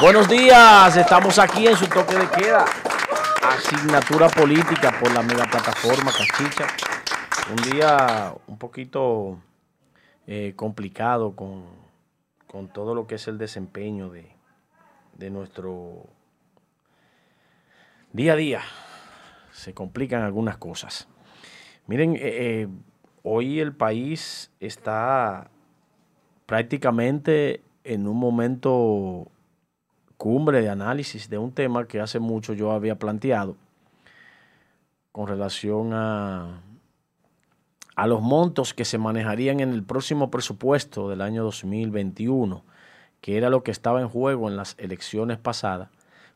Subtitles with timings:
[0.00, 2.64] Buenos días, estamos aquí en su toque de queda.
[3.42, 6.68] Asignatura política por la mega plataforma Cachicha.
[7.50, 9.40] Un día un poquito
[10.28, 11.64] eh, complicado con,
[12.46, 14.30] con, todo lo que es el desempeño de,
[15.14, 16.06] de nuestro
[18.12, 18.60] día a día.
[19.50, 21.08] Se complican algunas cosas.
[21.88, 22.68] Miren, eh, eh,
[23.24, 25.50] hoy el país está
[26.46, 29.32] prácticamente en un momento
[30.18, 33.56] cumbre de análisis de un tema que hace mucho yo había planteado
[35.12, 36.60] con relación a,
[37.94, 42.64] a los montos que se manejarían en el próximo presupuesto del año 2021,
[43.20, 45.88] que era lo que estaba en juego en las elecciones pasadas,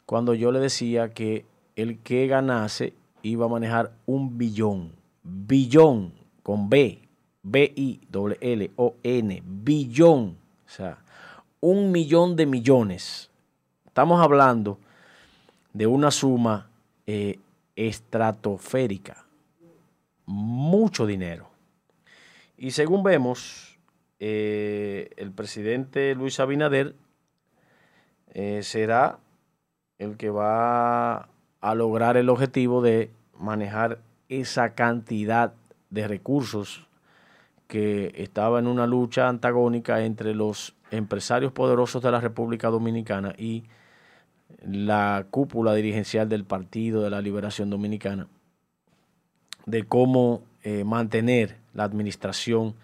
[0.06, 1.44] cuando yo le decía que
[1.76, 4.92] el que ganase iba a manejar un billón,
[5.24, 6.12] billón
[6.42, 7.02] con B,
[7.42, 10.98] B-I-L-L-O-N, billón, o sea,
[11.60, 13.31] un millón de millones
[13.92, 14.78] Estamos hablando
[15.74, 16.70] de una suma
[17.06, 17.38] eh,
[17.76, 19.26] estratosférica,
[20.24, 21.50] mucho dinero.
[22.56, 23.78] Y según vemos,
[24.18, 26.94] eh, el presidente Luis Abinader
[28.32, 29.18] eh, será
[29.98, 31.28] el que va
[31.60, 33.98] a lograr el objetivo de manejar
[34.30, 35.52] esa cantidad
[35.90, 36.88] de recursos
[37.68, 43.64] que estaba en una lucha antagónica entre los empresarios poderosos de la República Dominicana y
[44.62, 48.28] la cúpula dirigencial del Partido de la Liberación Dominicana
[49.66, 52.74] de cómo eh, mantener la administración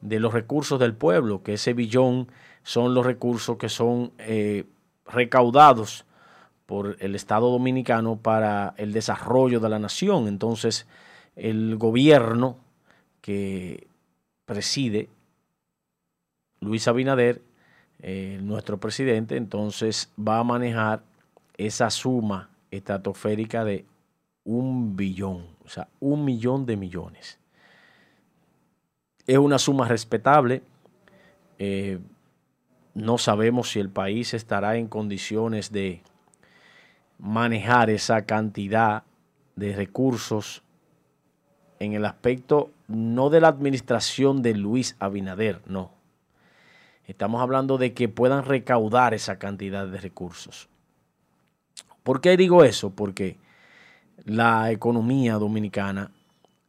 [0.00, 2.28] de los recursos del pueblo, que ese billón
[2.62, 4.64] son los recursos que son eh,
[5.06, 6.06] recaudados
[6.66, 10.28] por el Estado dominicano para el desarrollo de la nación.
[10.28, 10.86] Entonces,
[11.36, 12.58] el gobierno
[13.20, 13.88] que
[14.44, 15.08] preside
[16.60, 17.42] Luis Abinader,
[18.02, 21.02] eh, nuestro presidente, entonces va a manejar
[21.66, 23.84] esa suma estratosférica de
[24.44, 27.38] un billón, o sea, un millón de millones.
[29.26, 30.62] Es una suma respetable.
[31.58, 31.98] Eh,
[32.94, 36.02] no sabemos si el país estará en condiciones de
[37.18, 39.04] manejar esa cantidad
[39.56, 40.62] de recursos
[41.78, 45.92] en el aspecto no de la administración de Luis Abinader, no.
[47.04, 50.70] Estamos hablando de que puedan recaudar esa cantidad de recursos.
[52.02, 52.90] ¿Por qué digo eso?
[52.90, 53.36] Porque
[54.24, 56.10] la economía dominicana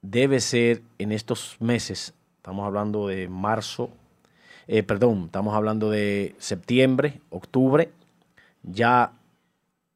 [0.01, 3.89] debe ser en estos meses, estamos hablando de marzo,
[4.67, 7.91] eh, perdón, estamos hablando de septiembre, octubre,
[8.63, 9.11] ya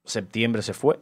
[0.03, 0.99] septiembre se fue,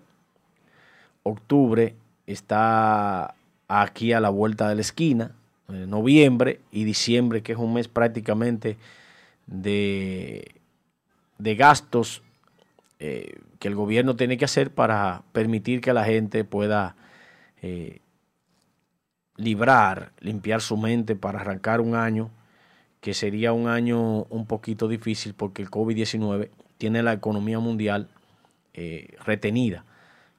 [1.24, 1.96] octubre
[2.28, 3.36] está
[3.68, 5.32] aquí a la vuelta de la esquina,
[5.70, 8.78] eh, noviembre y diciembre, que es un mes prácticamente
[9.48, 10.56] de,
[11.38, 12.22] de gastos
[13.06, 16.96] eh, que el gobierno tiene que hacer para permitir que la gente pueda
[17.62, 18.00] eh,
[19.36, 22.32] librar, limpiar su mente para arrancar un año
[23.02, 28.08] que sería un año un poquito difícil porque el COVID-19 tiene la economía mundial
[28.74, 29.84] eh, retenida,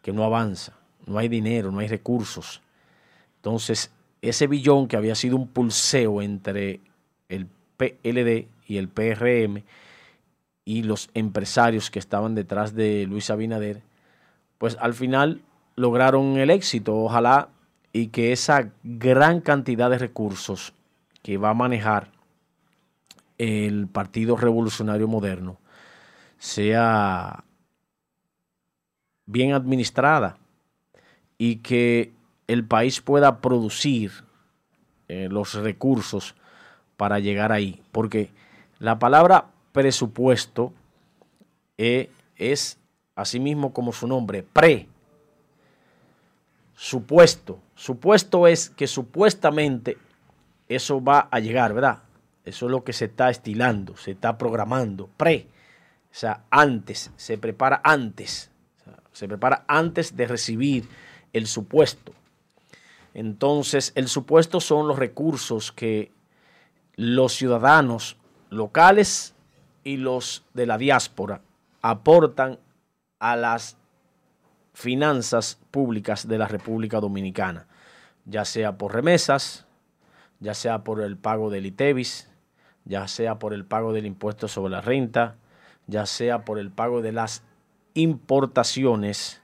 [0.00, 0.72] que no avanza,
[1.04, 2.62] no hay dinero, no hay recursos.
[3.36, 3.90] Entonces,
[4.22, 6.80] ese billón que había sido un pulseo entre
[7.28, 9.64] el PLD y el PRM,
[10.64, 13.82] y los empresarios que estaban detrás de Luis Abinader,
[14.58, 15.42] pues al final
[15.76, 17.48] lograron el éxito, ojalá,
[17.92, 20.74] y que esa gran cantidad de recursos
[21.22, 22.12] que va a manejar
[23.38, 25.58] el Partido Revolucionario Moderno
[26.38, 27.44] sea
[29.26, 30.38] bien administrada
[31.38, 32.12] y que
[32.46, 34.12] el país pueda producir
[35.08, 36.34] eh, los recursos
[36.96, 37.82] para llegar ahí.
[37.92, 38.30] Porque
[38.78, 40.72] la palabra presupuesto
[41.76, 42.78] e, es,
[43.16, 44.86] así mismo como su nombre, pre.
[46.76, 47.58] Supuesto.
[47.74, 49.98] Supuesto es que supuestamente
[50.68, 52.04] eso va a llegar, ¿verdad?
[52.44, 55.10] Eso es lo que se está estilando, se está programando.
[55.16, 55.48] Pre.
[56.08, 58.52] O sea, antes, se prepara antes.
[59.12, 60.88] se prepara antes de recibir
[61.32, 62.12] el supuesto.
[63.12, 66.12] Entonces, el supuesto son los recursos que
[66.94, 68.16] los ciudadanos
[68.50, 69.33] locales
[69.84, 71.42] y los de la diáspora
[71.82, 72.58] aportan
[73.20, 73.76] a las
[74.72, 77.66] finanzas públicas de la República Dominicana,
[78.24, 79.66] ya sea por remesas,
[80.40, 82.28] ya sea por el pago del ITEVIS,
[82.84, 85.36] ya sea por el pago del impuesto sobre la renta,
[85.86, 87.42] ya sea por el pago de las
[87.94, 89.42] importaciones,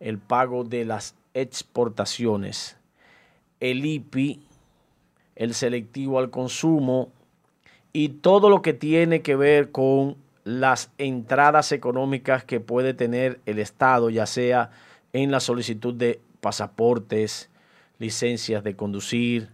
[0.00, 2.76] el pago de las exportaciones,
[3.60, 4.44] el IPI,
[5.36, 7.12] el selectivo al consumo,
[7.92, 13.58] y todo lo que tiene que ver con las entradas económicas que puede tener el
[13.58, 14.70] Estado, ya sea
[15.12, 17.50] en la solicitud de pasaportes,
[17.98, 19.50] licencias de conducir,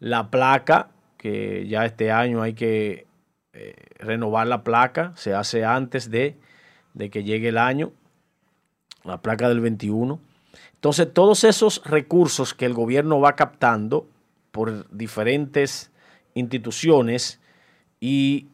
[0.00, 3.06] la placa, que ya este año hay que
[3.52, 6.36] eh, renovar la placa, se hace antes de,
[6.92, 7.92] de que llegue el año,
[9.04, 10.20] la placa del 21.
[10.74, 14.06] Entonces, todos esos recursos que el gobierno va captando
[14.50, 15.90] por diferentes
[16.34, 17.40] instituciones
[18.06, 18.46] y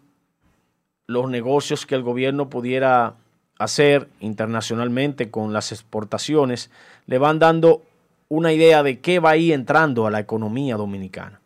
[1.06, 3.16] los negocios que el gobierno pudiera
[3.58, 6.70] hacer internacionalmente con las exportaciones,
[7.06, 7.82] le van dando
[8.31, 11.43] una idea de qué va a ir entrando a la economía dominicana.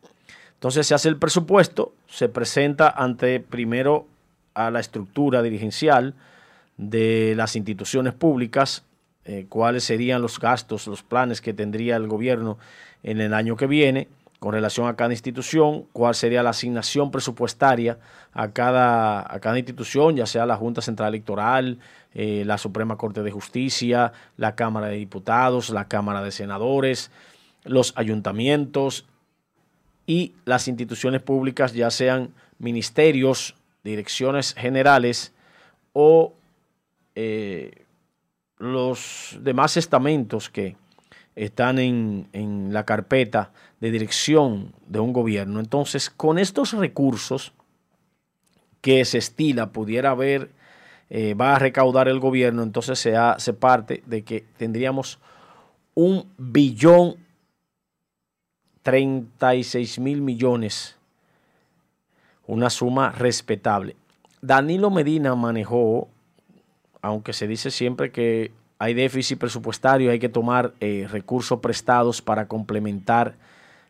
[0.55, 4.07] Entonces se hace el presupuesto, se presenta ante primero
[4.55, 6.15] a la estructura dirigencial
[6.77, 8.85] de las instituciones públicas,
[9.25, 12.57] eh, cuáles serían los gastos, los planes que tendría el gobierno
[13.03, 14.07] en el año que viene
[14.47, 17.99] con relación a cada institución, cuál sería la asignación presupuestaria
[18.33, 21.81] a cada, a cada institución, ya sea la Junta Central Electoral,
[22.15, 27.11] eh, la Suprema Corte de Justicia, la Cámara de Diputados, la Cámara de Senadores,
[27.65, 29.09] los ayuntamientos
[30.07, 35.35] y las instituciones públicas, ya sean ministerios, direcciones generales
[35.93, 36.35] o
[37.17, 37.85] eh,
[38.59, 40.77] los demás estamentos que
[41.35, 43.51] están en, en la carpeta
[43.81, 45.61] de dirección de un gobierno.
[45.61, 47.53] Entonces, con estos recursos
[48.81, 50.51] que se estila, pudiera haber,
[51.11, 55.19] eh, va a recaudar el gobierno, entonces se, se parte de que tendríamos
[55.95, 57.17] un billón
[58.83, 60.97] 36 mil millones,
[62.47, 63.97] una suma respetable.
[64.41, 66.09] Danilo Medina manejó,
[67.03, 72.47] aunque se dice siempre que hay déficit presupuestario, hay que tomar eh, recursos prestados para
[72.47, 73.35] complementar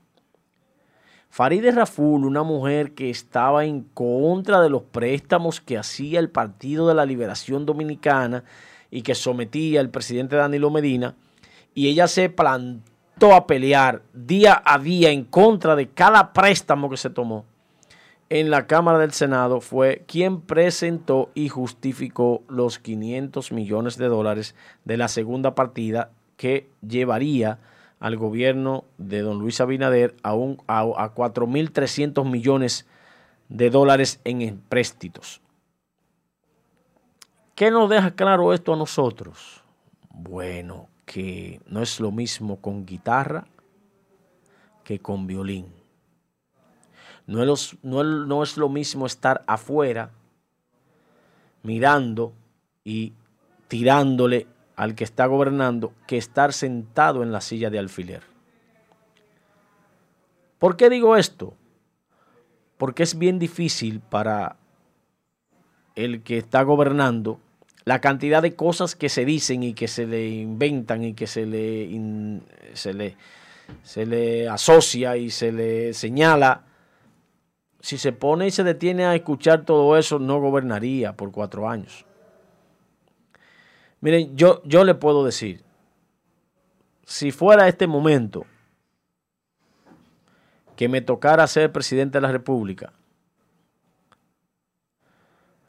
[1.30, 6.88] Farideh Raful, una mujer que estaba en contra de los préstamos que hacía el Partido
[6.88, 8.44] de la Liberación Dominicana
[8.90, 11.14] y que sometía el presidente Danilo Medina,
[11.74, 16.96] y ella se plantó a pelear día a día en contra de cada préstamo que
[16.96, 17.44] se tomó
[18.30, 24.54] en la Cámara del Senado fue quien presentó y justificó los 500 millones de dólares
[24.84, 27.58] de la segunda partida que llevaría
[28.00, 32.86] al gobierno de don Luis Abinader a, un, a, a 4.300 millones
[33.48, 35.40] de dólares en empréstitos.
[37.54, 39.64] ¿Qué nos deja claro esto a nosotros?
[40.10, 43.46] Bueno, que no es lo mismo con guitarra
[44.84, 45.77] que con violín.
[47.28, 50.10] No es, no, es lo mismo estar afuera
[51.62, 52.32] mirando
[52.84, 53.12] y
[53.68, 54.46] tirándole
[54.76, 58.22] al que está gobernando que estar sentado en la silla de alfiler.
[60.58, 61.52] ¿Por qué digo esto?
[62.78, 64.56] Porque es bien difícil para
[65.96, 67.40] el que está gobernando
[67.84, 71.44] la cantidad de cosas que se dicen y que se le inventan y que se
[71.44, 72.40] le,
[72.72, 73.16] se le,
[73.82, 76.67] se le asocia y se le señala
[77.80, 82.04] si se pone y se detiene a escuchar todo eso, no gobernaría por cuatro años.
[84.00, 85.62] Miren, yo, yo le puedo decir,
[87.04, 88.46] si fuera este momento
[90.76, 92.92] que me tocara ser presidente de la República,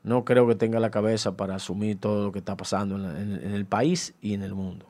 [0.04, 3.66] no creo que tenga la cabeza para asumir todo lo que está pasando en, el
[3.66, 4.86] país y en el mundo.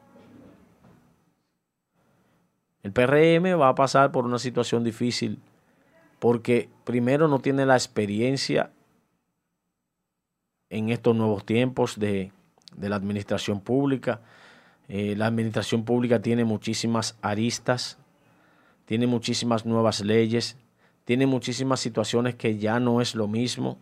[2.83, 5.39] El PRM va a pasar por una situación difícil
[6.19, 8.71] porque primero no tiene la experiencia
[10.69, 12.31] en estos nuevos tiempos de,
[12.79, 14.21] la administración pública.
[14.87, 17.97] Eh, la administración pública tiene muchísimas aristas,
[18.85, 20.57] tiene muchísimas nuevas leyes,
[21.05, 23.77] tiene muchísimas situaciones que ya no es lo mismo.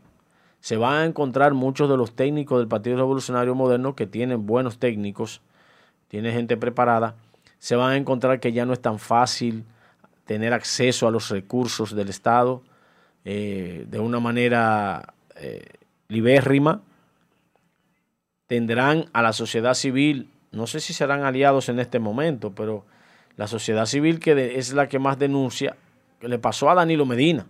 [0.60, 4.80] Se van a encontrar muchos de los técnicos del Partido Revolucionario Moderno que tienen buenos
[4.80, 5.42] técnicos,
[6.08, 7.16] tiene gente preparada.
[7.60, 9.66] Se van a encontrar que ya no es tan fácil
[10.28, 12.62] tener acceso a los recursos del Estado
[13.26, 15.66] eh, de una manera eh,
[16.08, 16.82] libérrima.
[18.46, 22.86] Tendrán a la sociedad civil, no sé si serán aliados en este momento, pero
[23.36, 25.76] la sociedad civil que es la que más denuncia,
[26.22, 27.48] le pasó a Danilo Medina.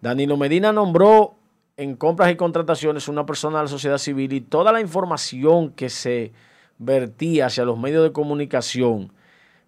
[0.00, 1.36] Danilo Medina nombró
[1.76, 5.90] en compras y contrataciones una persona de la sociedad civil y toda la información que
[5.90, 6.32] se
[6.78, 9.12] vertía hacia los medios de comunicación,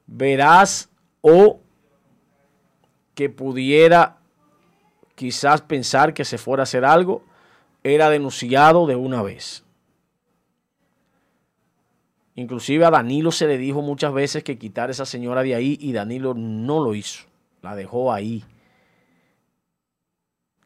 [0.07, 0.91] verás
[1.21, 1.61] o
[3.15, 4.19] que pudiera
[5.15, 7.25] quizás pensar que se fuera a hacer algo,
[7.83, 9.65] era denunciado de una vez.
[12.37, 15.77] Inclusive a Danilo se le dijo muchas veces que quitar a esa señora de ahí
[15.81, 17.25] y Danilo no lo hizo,
[17.63, 18.45] la dejó ahí.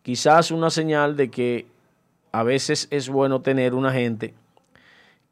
[0.03, 1.67] Quizás una señal de que
[2.31, 4.35] a veces es bueno tener una gente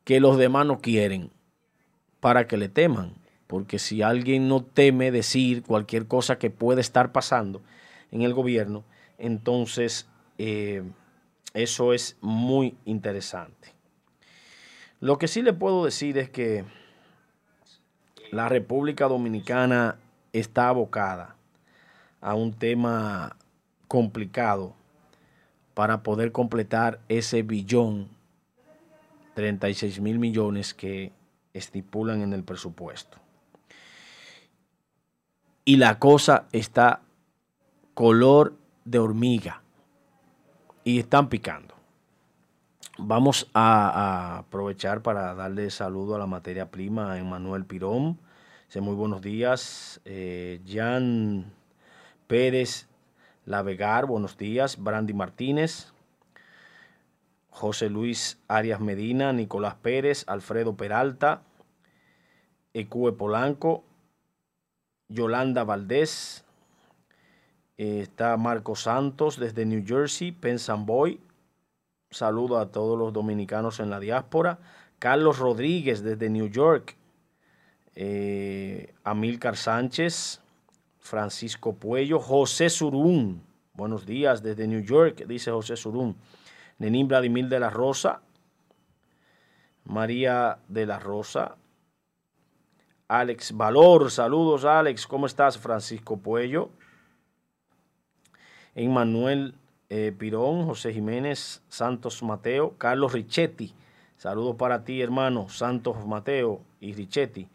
[0.04, 1.30] que los demás no quieren
[2.20, 3.19] para que le teman.
[3.50, 7.60] Porque si alguien no teme decir cualquier cosa que puede estar pasando
[8.12, 8.84] en el gobierno,
[9.18, 10.06] entonces
[10.38, 10.84] eh,
[11.52, 13.74] eso es muy interesante.
[15.00, 16.64] Lo que sí le puedo decir es que
[18.30, 19.96] la República Dominicana
[20.32, 21.34] está abocada
[22.20, 23.36] a un tema
[23.88, 24.76] complicado
[25.74, 28.10] para poder completar ese billón
[29.34, 31.10] 36 mil millones que
[31.52, 33.19] estipulan en el presupuesto.
[35.64, 37.02] Y la cosa está
[37.94, 39.62] color de hormiga
[40.84, 41.74] y están picando.
[42.98, 48.18] Vamos a, aprovechar para darle saludo a la materia prima, a Emanuel Pirón.
[48.66, 50.00] Dice muy buenos días.
[50.04, 51.52] Eh, Jan
[52.26, 52.88] Pérez
[53.46, 54.82] Lavegar, buenos días.
[54.82, 55.92] Brandy Martínez.
[57.50, 61.42] José Luis Arias Medina, Nicolás Pérez, Alfredo Peralta,
[62.72, 63.84] Ecue Polanco,
[65.10, 66.46] Yolanda Valdés,
[67.76, 71.20] eh, está Marco Santos desde New Jersey, Pensamboy,
[72.10, 74.58] Saludo a todos los dominicanos en la diáspora.
[74.98, 76.96] Carlos Rodríguez desde New York.
[77.94, 80.40] Eh, Amílcar Sánchez.
[80.98, 82.18] Francisco Puello.
[82.18, 83.42] José Surún.
[83.74, 86.16] Buenos días desde New York, dice José Surún.
[86.78, 88.22] Nenín Vladimir de la Rosa.
[89.84, 91.56] María de la Rosa.
[93.10, 94.08] Alex Valor.
[94.12, 95.04] Saludos, Alex.
[95.04, 96.70] ¿Cómo estás, Francisco Puello?
[98.76, 99.56] Emmanuel
[99.88, 103.74] eh, Pirón, José Jiménez, Santos Mateo, Carlos Richetti.
[104.16, 107.48] Saludos para ti, hermano, Santos Mateo y Richetti.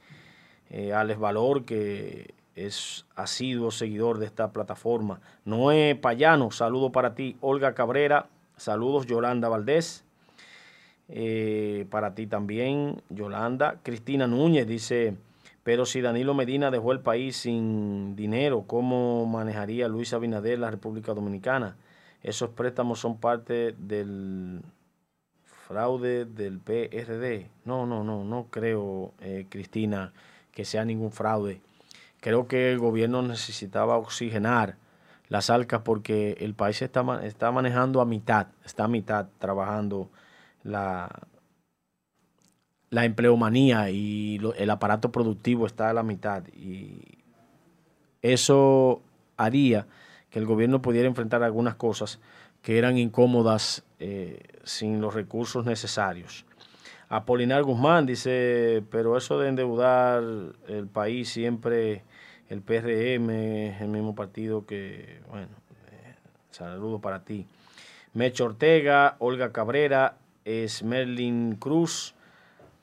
[0.72, 5.22] Eh, Alex Valor, que es asiduo seguidor de esta plataforma.
[5.46, 7.38] Noé Payano, saludo para ti.
[7.40, 9.06] Olga Cabrera, saludos.
[9.06, 10.04] Yolanda Valdés,
[11.08, 13.80] eh, para ti también, Yolanda.
[13.84, 15.16] Cristina Núñez dice,
[15.66, 21.16] pero si Danilo Medina dejó el país sin dinero, ¿cómo manejaría Luis Abinader la República
[21.16, 21.76] Dominicana?
[22.22, 24.62] esos préstamos son parte del
[25.44, 27.50] fraude del PRD.
[27.66, 30.14] No, no, no, no creo, eh, Cristina,
[30.52, 31.62] que sea ningún fraude.
[32.20, 34.78] Creo que el gobierno necesitaba oxigenar
[35.30, 40.12] las arcas porque el país está, está manejando a mitad, está a mitad trabajando
[40.62, 41.10] la,
[42.96, 46.48] la empleomanía y el aparato productivo está a la mitad.
[46.54, 47.02] Y
[48.22, 49.02] eso
[49.36, 49.86] haría
[50.30, 52.22] que el gobierno pudiera enfrentar algunas cosas
[52.62, 56.46] que eran incómodas eh, sin los recursos necesarios.
[57.10, 60.24] Apolinar Guzmán dice, pero eso de endeudar
[60.70, 62.06] el país siempre,
[62.48, 65.50] el PRM el mismo partido que, bueno,
[65.92, 66.16] eh,
[66.50, 67.46] saludo para ti.
[68.14, 70.16] Mecho Ortega, Olga Cabrera,
[70.82, 72.15] Merlin Cruz,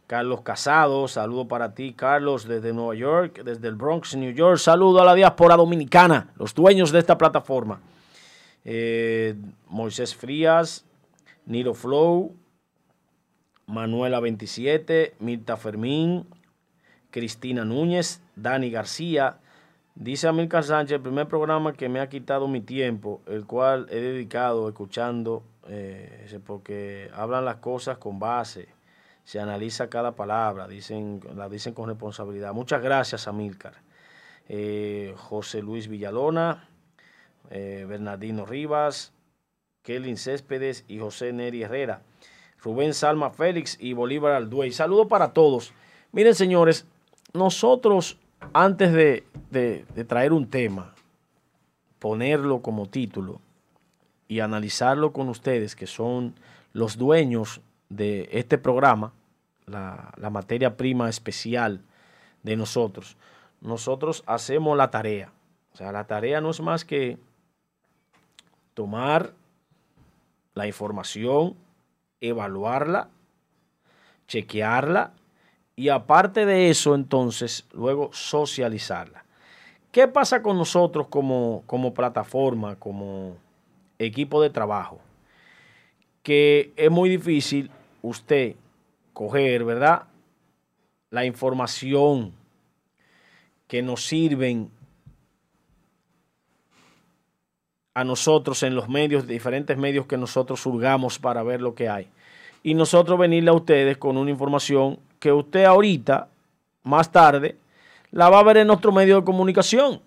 [0.06, 4.58] Carlos Casado, saludo para ti, Carlos, desde Nueva York, desde el Bronx, New York.
[4.58, 7.80] Saludo a la diáspora dominicana, los dueños de esta plataforma.
[8.64, 9.34] Eh,
[9.68, 10.84] Moisés Frías,
[11.46, 12.34] Niro Flow,
[13.66, 16.26] Manuela 27, Mirta Fermín,
[17.10, 19.38] Cristina Núñez, Dani García.
[19.94, 24.00] Dice Amílcar Sánchez, el primer programa que me ha quitado mi tiempo, el cual he
[24.00, 28.68] dedicado escuchando, eh, porque hablan las cosas con base
[29.24, 32.52] se analiza cada palabra, dicen, la dicen con responsabilidad.
[32.52, 33.74] Muchas gracias, Amílcar.
[34.48, 36.68] Eh, José Luis Villalona,
[37.50, 39.12] eh, Bernardino Rivas,
[39.82, 42.02] Kelly Céspedes y José Neri Herrera,
[42.60, 44.72] Rubén Salma Félix y Bolívar Alduey.
[44.72, 45.72] Saludo para todos.
[46.12, 46.86] Miren, señores,
[47.32, 48.18] nosotros,
[48.52, 50.94] antes de, de traer un tema,
[51.98, 53.40] ponerlo como título
[54.28, 56.34] y analizarlo con ustedes, que son
[56.72, 57.60] los dueños
[57.96, 59.12] de este programa,
[59.66, 61.82] la, materia prima especial
[62.42, 63.16] de nosotros,
[63.60, 65.30] nosotros hacemos la tarea.
[65.72, 67.18] O sea, la tarea no es más que
[68.74, 69.32] tomar
[70.54, 71.54] la información,
[72.20, 73.08] evaluarla,
[74.26, 75.12] chequearla
[75.76, 79.24] y aparte de eso, entonces, luego socializarla.
[79.90, 83.36] ¿Qué pasa con nosotros como, como plataforma, como
[83.98, 85.00] equipo de trabajo,
[86.22, 87.70] que es muy difícil
[88.02, 88.56] usted
[89.12, 90.04] coger, ¿verdad?
[91.10, 92.32] La información
[93.68, 94.70] que nos sirven
[97.94, 102.08] a nosotros en los medios, diferentes medios que nosotros surgamos para ver lo que hay.
[102.62, 106.28] Y nosotros venirle a ustedes con una información que usted ahorita,
[106.84, 107.56] más tarde,
[108.10, 110.00] la va a ver en nuestro medio de comunicación.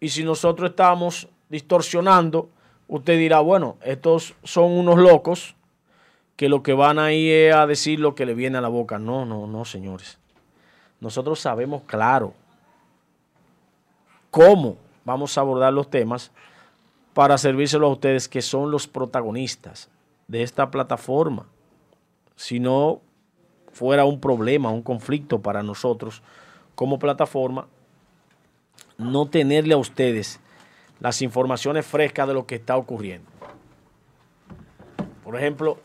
[0.00, 2.48] Y si nosotros estamos distorsionando,
[2.88, 5.54] usted dirá, bueno, estos son unos locos
[6.40, 8.98] que lo que van ahí es a decir lo que le viene a la boca.
[8.98, 10.16] No, no, no, señores.
[10.98, 12.32] Nosotros sabemos claro
[14.30, 16.30] cómo vamos a abordar los temas
[17.12, 19.90] para servírselo a ustedes que son los protagonistas
[20.28, 21.44] de esta plataforma.
[22.36, 23.02] Si no
[23.70, 26.22] fuera un problema, un conflicto para nosotros
[26.74, 27.66] como plataforma,
[28.96, 30.40] no tenerle a ustedes
[31.00, 33.28] las informaciones frescas de lo que está ocurriendo.
[35.22, 35.76] Por ejemplo,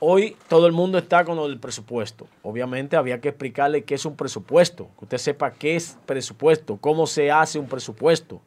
[0.00, 2.26] hoy todo el mundo está con lo del presupuesto.
[2.42, 7.06] Obviamente había que explicarle qué es un presupuesto, que usted sepa qué es presupuesto, cómo
[7.06, 8.40] se hace un presupuesto,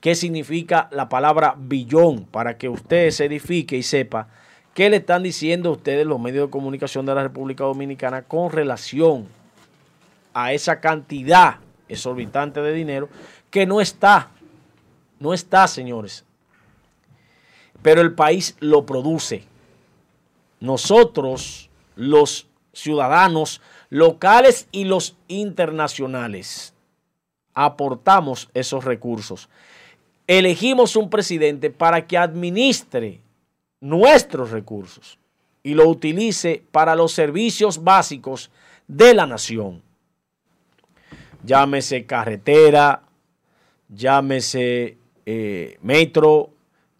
[0.00, 4.28] qué significa la palabra billón, para que usted se edifique y sepa
[4.74, 8.50] qué le están diciendo a ustedes los medios de comunicación de la República Dominicana con
[8.50, 9.28] relación
[10.32, 11.58] a esa cantidad
[11.88, 13.08] exorbitante de dinero
[13.50, 14.30] que no está
[15.24, 16.24] no está, señores.
[17.82, 19.44] Pero el país lo produce.
[20.64, 26.72] Nosotros, los ciudadanos locales y los internacionales,
[27.52, 29.50] aportamos esos recursos.
[30.26, 33.20] Elegimos un presidente para que administre
[33.78, 35.18] nuestros recursos
[35.62, 38.50] y lo utilice para los servicios básicos
[38.88, 39.82] de la nación.
[41.44, 43.02] Llámese carretera,
[43.90, 46.48] llámese eh, metro,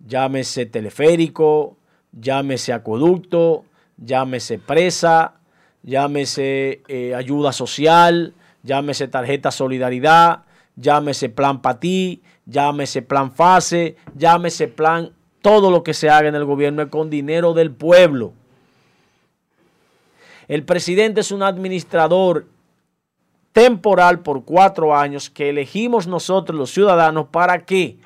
[0.06, 1.78] llámese teleférico,
[2.20, 3.64] llámese acueducto,
[3.96, 5.34] llámese presa,
[5.82, 10.44] llámese eh, ayuda social, llámese tarjeta solidaridad,
[10.76, 16.44] llámese plan ti, llámese plan fase, llámese plan, todo lo que se haga en el
[16.44, 18.32] gobierno es con dinero del pueblo.
[20.48, 22.46] El presidente es un administrador
[23.52, 27.98] temporal por cuatro años que elegimos nosotros los ciudadanos para que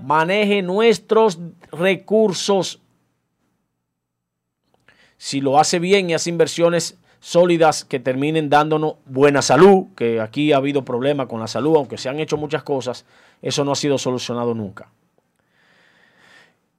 [0.00, 1.38] maneje nuestros
[1.72, 2.80] recursos.
[5.18, 10.52] Si lo hace bien y hace inversiones sólidas que terminen dándonos buena salud, que aquí
[10.52, 13.04] ha habido problemas con la salud, aunque se han hecho muchas cosas,
[13.42, 14.90] eso no ha sido solucionado nunca.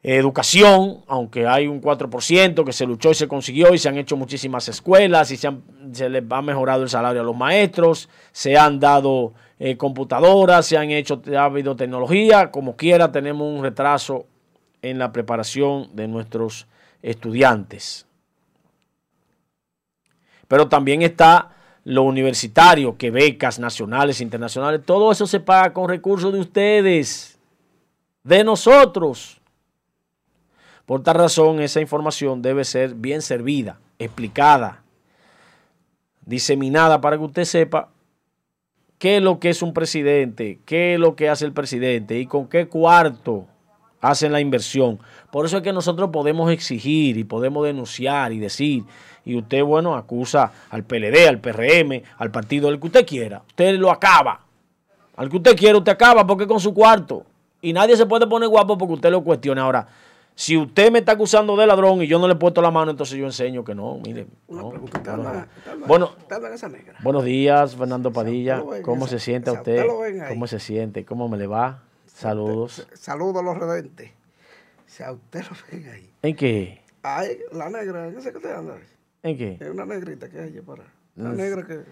[0.02, 4.16] Educación, aunque hay un 4% que se luchó y se consiguió y se han hecho
[4.16, 5.52] muchísimas escuelas y se,
[5.92, 10.78] se les ha mejorado el salario a los maestros, se han dado eh, computadoras, se
[10.78, 14.26] han hecho, ha habido tecnología, como quiera tenemos un retraso
[14.82, 16.68] en la preparación de nuestros
[17.02, 18.09] estudiantes.
[20.50, 21.52] Pero también está
[21.86, 27.40] lo universitario, que becas nacionales, internacionales, todo eso se paga con recursos de ustedes,
[28.24, 29.40] de nosotros.
[30.88, 34.82] Por tal razón, esa información debe ser bien servida, explicada,
[36.26, 37.90] diseminada para que usted sepa
[38.98, 42.26] qué es lo que es un presidente, qué es lo que hace el presidente y
[42.26, 43.46] con qué cuarto
[44.02, 45.00] hacen la inversión.
[45.32, 48.84] Por eso es que nosotros podemos exigir y podemos denunciar y decir,
[49.26, 53.42] y usted, bueno, acusa al PLD, al PRM, al partido, al que usted quiera.
[53.48, 54.42] Usted lo acaba.
[55.16, 57.26] Al que usted quiera, usted acaba porque con su cuarto.
[57.62, 59.60] Y nadie se puede poner guapo porque usted lo cuestione.
[59.60, 59.88] Ahora,
[60.34, 62.92] si usted me está acusando de ladrón y yo no le he puesto la mano,
[62.92, 64.00] entonces yo enseño que no.
[64.02, 64.28] Mire,
[65.86, 66.14] bueno,
[67.04, 68.64] buenos días, Fernando Padilla.
[68.82, 69.86] ¿Cómo se siente usted?
[70.30, 71.04] ¿Cómo se siente?
[71.04, 71.82] ¿Cómo me le va?
[72.20, 72.86] Saludos.
[72.96, 74.12] Saludos a los redentes.
[74.86, 76.14] Si a usted lo ven ahí.
[76.22, 76.82] ¿En qué?
[77.02, 78.78] Ay, la negra, ¿qué sé que te anda?
[79.24, 79.58] ¿En qué?
[79.58, 80.84] Es una negrita que hay para.
[81.16, 81.86] La negra que.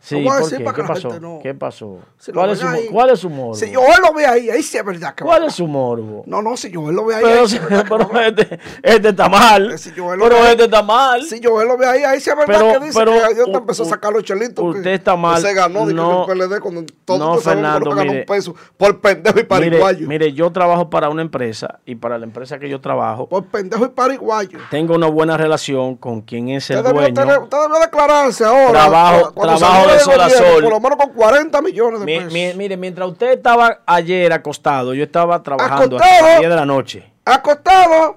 [0.00, 0.56] Sí, ¿por qué?
[0.56, 1.20] ¿Qué pasó?
[1.20, 1.40] No...
[1.42, 1.98] ¿Qué pasó?
[2.32, 3.54] ¿Cuál, es su, ¿Cuál, es su, morbo?
[3.54, 6.22] Si yo lo ve ahí, ahí sí es verdad que ¿Cuál es su morbo?
[6.26, 9.78] No, no, si yo lo ve ahí, pero, ahí sí pero este, este, está mal.
[9.78, 11.22] Si pero este está mal.
[11.22, 13.52] Si yo lo ve ahí, ahí sí es verdad pero, que dice pero, que Dios
[13.52, 14.64] te empezó a sacar los chelitos.
[14.64, 15.36] Usted que, está mal.
[15.36, 18.54] Que se ganó de no, que el PLD cuando todo no, Fernando, mire, un peso
[18.78, 20.08] por pendejo y pariguayo.
[20.08, 23.28] Mire, mire, yo trabajo para una empresa y para la empresa que yo trabajo.
[23.28, 24.58] Por pendejo y pariguayo.
[24.70, 27.08] Tengo una buena relación con quien es el dueño.
[27.08, 28.70] Usted debió declararse ahora.
[28.70, 32.32] Trabajo, trabajo de sol a sol por lo menos con 40 millones de pesos.
[32.32, 36.56] Mi, mire, mientras usted estaba ayer acostado, yo estaba trabajando acostado, hasta las 10 de
[36.56, 37.12] la noche.
[37.24, 38.16] Acostado.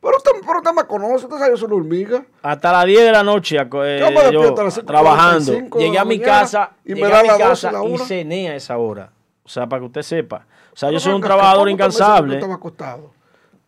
[0.00, 2.24] Pero usted, pero usted me conoce, usted sabe, yo soy una hormiga.
[2.42, 5.52] Hasta las 10 de la noche eh, yo, trabajando.
[5.78, 9.10] Llegué a mi casa, y, llegué a mi casa y cené a esa hora.
[9.42, 10.46] O sea, para que usted sepa.
[10.72, 12.34] O sea, yo soy un trabajador incansable.
[12.34, 13.10] Estaba acostado.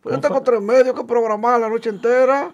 [0.01, 2.51] Pues yo tengo tres medios que programar la noche entera.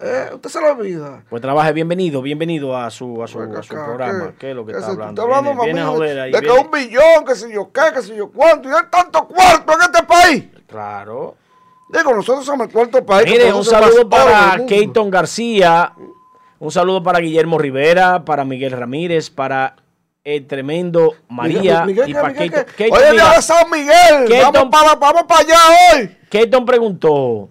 [0.00, 1.22] Eh, usted se lo olvida.
[1.28, 4.26] Pues trabaje, bienvenido, bienvenido a su, a su, Venga a su acá, programa.
[4.28, 4.34] ¿qué?
[4.38, 5.22] ¿Qué es lo que ¿Qué está hablando?
[5.22, 6.32] estás hablando, Viene, viene a ahí.
[6.32, 9.26] de que un billón, que si yo qué, que si yo cuánto, y hay tanto
[9.26, 10.44] cuarto en este país.
[10.68, 11.34] Claro.
[11.92, 13.28] Digo, nosotros somos el cuarto país.
[13.30, 14.64] Mire, un saludo para.
[14.66, 15.92] Keyton García,
[16.60, 19.74] un saludo para Guillermo Rivera, para Miguel Ramírez, para
[20.22, 22.64] el tremendo María Miguel, y ¿qué, para Miguel, Keyton.
[22.66, 22.84] qué?
[22.84, 24.28] Keyton, Oye, mira, de San Miguel.
[24.28, 25.56] Keyton- Vamos para, vamos para allá
[25.96, 26.16] hoy.
[26.28, 27.48] Keyton preguntó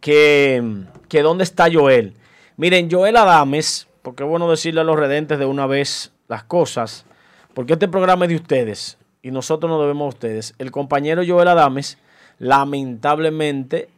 [0.00, 0.62] que,
[1.10, 2.14] que dónde está Joel.
[2.56, 7.04] Miren, Joel Adames, porque es bueno decirle a los redentes de una vez las cosas,
[7.52, 10.54] porque este programa es de ustedes y nosotros nos debemos a ustedes.
[10.58, 11.98] El compañero Joel Adames,
[12.38, 13.90] lamentablemente,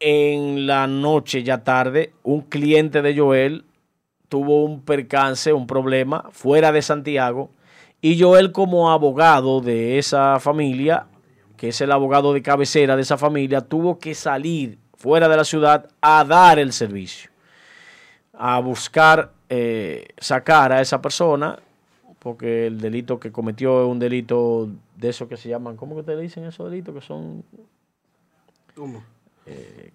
[0.00, 3.66] en la noche, ya tarde, un cliente de Joel
[4.30, 7.50] tuvo un percance, un problema fuera de Santiago
[8.00, 11.06] y Joel como abogado de esa familia,
[11.58, 15.44] que es el abogado de cabecera de esa familia, tuvo que salir fuera de la
[15.44, 17.30] ciudad a dar el servicio,
[18.34, 21.58] a buscar eh, sacar a esa persona,
[22.18, 26.02] porque el delito que cometió es un delito de esos que se llaman, ¿cómo que
[26.02, 26.94] te dicen esos delitos?
[26.94, 27.42] Que son
[28.74, 29.02] ¿Cómo?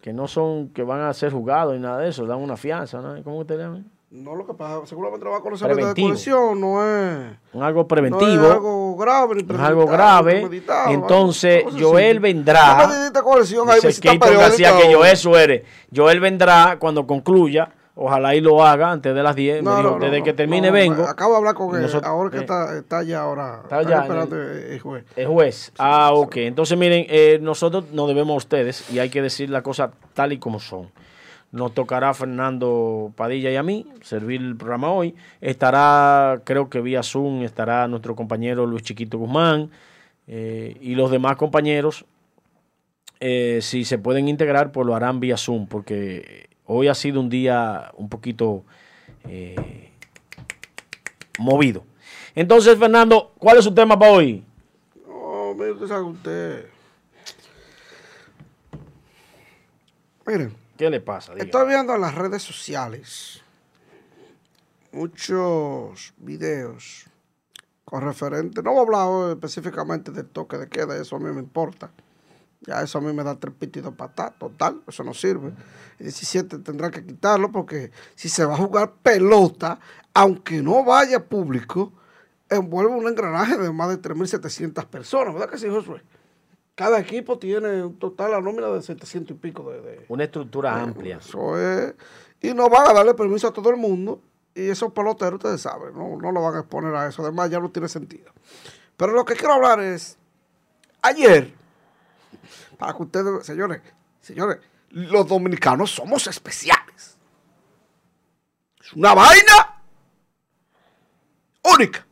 [0.01, 2.99] que no son, que van a ser juzgados y nada de eso, dan una fianza,
[2.99, 3.23] ¿no?
[3.23, 3.85] ¿Cómo que te llaman?
[4.11, 7.37] No, lo que pasa, seguramente va a conocer de colección, no es.
[7.53, 8.45] Un algo No preventivo.
[8.45, 10.47] es algo grave, ni No es algo grave.
[10.89, 11.65] Entonces.
[11.77, 12.87] Joel vendrá.
[12.87, 15.65] No colección, que Joel suere.
[15.93, 17.71] Joel vendrá cuando concluya.
[17.97, 19.63] Ojalá y lo haga antes de las 10.
[19.63, 21.03] Me No, dijo, no, no, desde no, que termine no, vengo.
[21.05, 21.81] Acabo de hablar con él.
[21.83, 22.41] Nosotros- ahora que eh.
[22.41, 23.61] está, está allá ahora.
[23.63, 25.05] Está en esperando el juez.
[25.15, 25.71] El juez.
[25.77, 26.35] Ah, ok.
[26.37, 30.33] Entonces, miren, eh, nosotros nos debemos a ustedes y hay que decir las cosas tal
[30.33, 30.89] y como son.
[31.55, 35.15] Nos tocará Fernando Padilla y a mí servir el programa hoy.
[35.39, 39.71] Estará, creo que vía Zoom, estará nuestro compañero Luis Chiquito Guzmán
[40.27, 42.03] eh, y los demás compañeros.
[43.21, 47.29] eh, si se pueden integrar, pues lo harán vía Zoom, porque hoy ha sido un
[47.29, 48.65] día un poquito
[49.29, 49.91] eh,
[51.39, 51.85] movido.
[52.35, 54.43] Entonces, Fernando, ¿cuál es su tema para hoy?
[55.07, 56.65] No, mire, usted sabe usted.
[60.27, 61.33] Miren, ¿Qué le pasa?
[61.37, 63.41] Estoy viendo en las redes sociales
[64.91, 67.05] muchos videos
[67.85, 68.61] con referente.
[68.61, 71.91] No voy a hablar específicamente del toque de queda, eso a mí me importa.
[72.61, 75.49] Ya eso a mí me da tres pitos y dos patas, total, eso no sirve.
[75.99, 79.79] El 17 tendrá que quitarlo porque si se va a jugar pelota,
[80.13, 81.93] aunque no vaya público,
[82.49, 86.01] envuelve un engranaje de más de 3.700 personas, ¿verdad que sí, Josué?
[86.75, 89.81] Cada equipo tiene un total, la nómina de 700 y pico de...
[89.81, 91.17] de- Una estructura amplia.
[91.17, 91.95] eso es.
[92.41, 94.21] Y no van a darle permiso a todo el mundo.
[94.53, 97.21] Y esos peloteros, ustedes saben, no, no lo van a exponer a eso.
[97.21, 98.31] Además, ya no tiene sentido.
[98.97, 100.17] Pero lo que quiero hablar es,
[101.01, 101.53] ayer,
[102.77, 103.81] para que ustedes, señores,
[104.21, 104.57] señores,
[104.91, 107.17] los dominicanos somos especiales.
[108.81, 109.81] Es una vaina
[111.63, 112.05] única.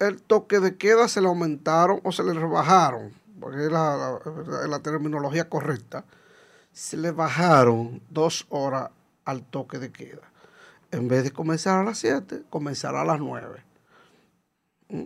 [0.00, 4.18] El toque de queda se le aumentaron o se le rebajaron, porque es la,
[4.66, 6.04] la- terminología correcta,
[6.72, 8.90] se le bajaron dos horas
[9.26, 10.22] al toque de queda.
[10.90, 13.62] En vez de comenzar a las 7, comenzará a las 9.
[14.88, 15.04] ¿Mm?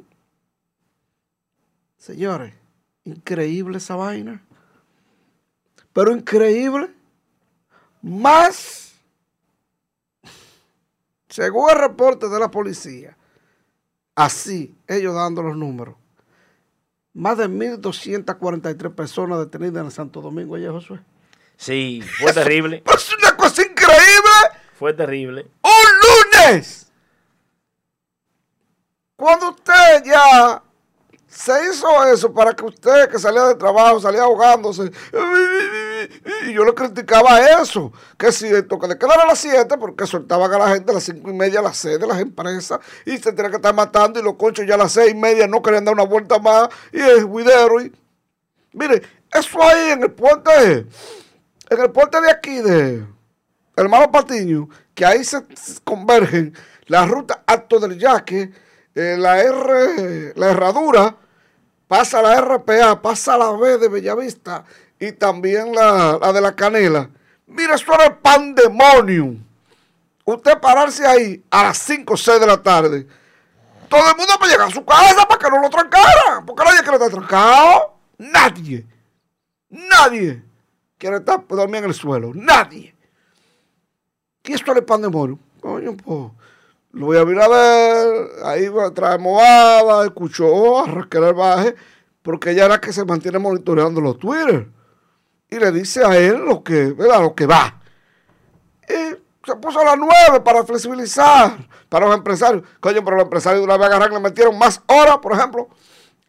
[1.98, 2.54] Señores,
[3.04, 4.42] increíble esa vaina.
[5.92, 6.90] Pero increíble.
[8.00, 8.92] Más,
[11.28, 13.16] según el reporte de la policía,
[14.14, 15.96] así, ellos dando los números,
[17.12, 21.00] más de 1.243 personas detenidas en Santo Domingo ayer, Josué.
[21.56, 22.82] Sí, fue terrible.
[22.84, 24.30] Pero es una cosa increíble.
[24.76, 25.46] Fue terrible.
[25.62, 26.90] Un lunes.
[29.16, 30.63] Cuando usted ya
[31.34, 34.92] se hizo eso para que usted que salía de trabajo, salía ahogándose.
[36.46, 37.92] Y yo le criticaba eso.
[38.16, 40.94] Que si el toque de quedar a las 7, porque soltaban a la gente a
[40.94, 43.74] las 5 y media a las 6 de las empresas, y se tenía que estar
[43.74, 46.38] matando, y los conchos ya a las 6 y media no querían dar una vuelta
[46.38, 47.82] más, y el juidero.
[47.82, 47.92] Y...
[48.72, 50.86] Mire, eso ahí en el puente,
[51.68, 53.04] en el puente de aquí, de
[53.76, 55.42] hermano Patiño, que ahí se
[55.82, 56.54] convergen
[56.86, 58.52] la ruta Alto del Yaque,
[58.94, 61.16] eh, la R, la herradura,
[61.88, 64.64] pasa la RPA, pasa la B de Bellavista
[64.98, 67.10] y también la, de la Canela.
[67.46, 69.42] Mira, eso era el pandemonium.
[70.24, 73.06] Usted pararse ahí a las 5 o 6 de la tarde.
[73.88, 76.46] Todo el mundo para llegar a su casa para que no lo trancaran.
[76.46, 77.94] Porque nadie quiere estar trancado.
[78.16, 78.86] Nadie.
[79.68, 80.42] Nadie
[80.96, 82.32] quiere estar dormir en el suelo.
[82.34, 82.94] Nadie.
[84.44, 85.38] ¿Y esto es el pandemonium?
[85.60, 86.32] Coño, pues.
[86.94, 91.74] Luis Abinader, ahí va, trae Moada, escuchó a Raquel Baje,
[92.22, 94.68] porque ella era que se mantiene monitoreando los Twitter.
[95.50, 97.20] Y le dice a él lo que, ¿verdad?
[97.20, 97.80] Lo que va.
[98.88, 101.56] Y se puso a las nueve para flexibilizar
[101.88, 102.62] para los empresarios.
[102.78, 105.68] Coño, pero los empresarios de una vez agarran le metieron más horas, por ejemplo,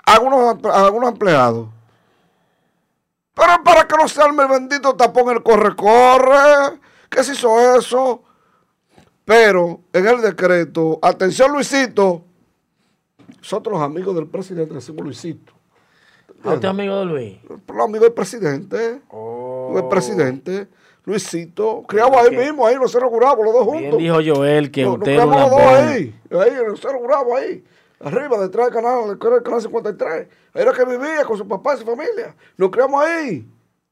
[0.04, 1.70] a algunos, a algunos empleados.
[3.36, 6.80] Pero para que no se arme el bendito tapón el corre-corre.
[7.10, 8.25] ¿Qué se hizo eso?
[9.26, 12.24] Pero en el decreto, atención Luisito,
[13.40, 15.54] nosotros los amigos del presidente decimos Luisito.
[16.44, 17.38] ¿A usted amigo de Luis?
[17.50, 19.02] Los amigos del presidente.
[19.10, 19.74] Oh.
[19.76, 20.68] El presidente,
[21.06, 21.84] Luisito.
[21.88, 24.00] Criamos ahí mismo, ahí, los Cerro Bravo, los dos Bien juntos.
[24.00, 25.90] dijo Joel que Nos- nos usted era criamos los dos bomba.
[25.90, 27.64] ahí, ahí, en el Cerro Bravo, ahí.
[28.00, 30.28] Arriba, detrás del canal, del canal- canal 53.
[30.54, 32.36] Ahí era que vivía con su papá y su familia.
[32.58, 33.48] Nos criamos ahí.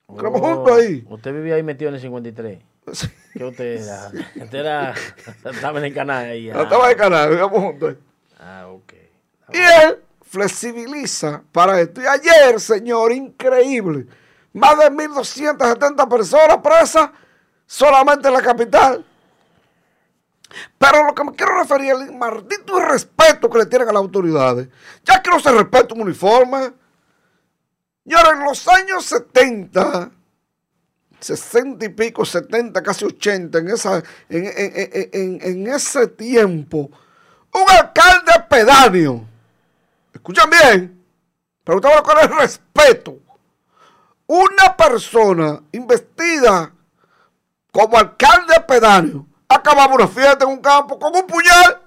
[0.08, 1.04] Nos criamos Oh, juntos ahí.
[1.10, 2.60] Usted vivía ahí metido en el 53.
[3.34, 4.12] ¿Qué usted era?
[4.44, 4.94] Usted era.
[5.46, 6.50] Estaba en el canal ahí.
[6.50, 6.64] ah.
[6.64, 7.96] Estaba en el canal, vivíamos juntos.
[8.40, 8.94] Ah, ok.
[9.54, 12.02] Y él flexibiliza para esto.
[12.02, 14.08] Y ayer, señor, increíble.
[14.54, 17.10] Más de 1.270 personas presas
[17.66, 19.06] solamente en la capital.
[20.78, 24.02] Pero lo que me quiero referir es el maldito irrespeto que le tienen a las
[24.02, 24.68] autoridades.
[25.04, 26.74] Ya que no se respeta un uniforme.
[28.06, 30.12] Y ahora en los años 70,
[31.24, 33.98] 60 y pico, 70, casi 80, en, esa,
[34.30, 34.46] en,
[35.14, 36.90] en- en- ese tiempo,
[37.54, 39.26] un alcalde pedáneo,
[40.14, 41.04] escuchan bien,
[41.64, 43.18] pero ustedes con el respeto,
[44.28, 46.74] una persona investida
[47.72, 51.82] como alcalde pedáneo acababa una fiesta en un campo con un puñal.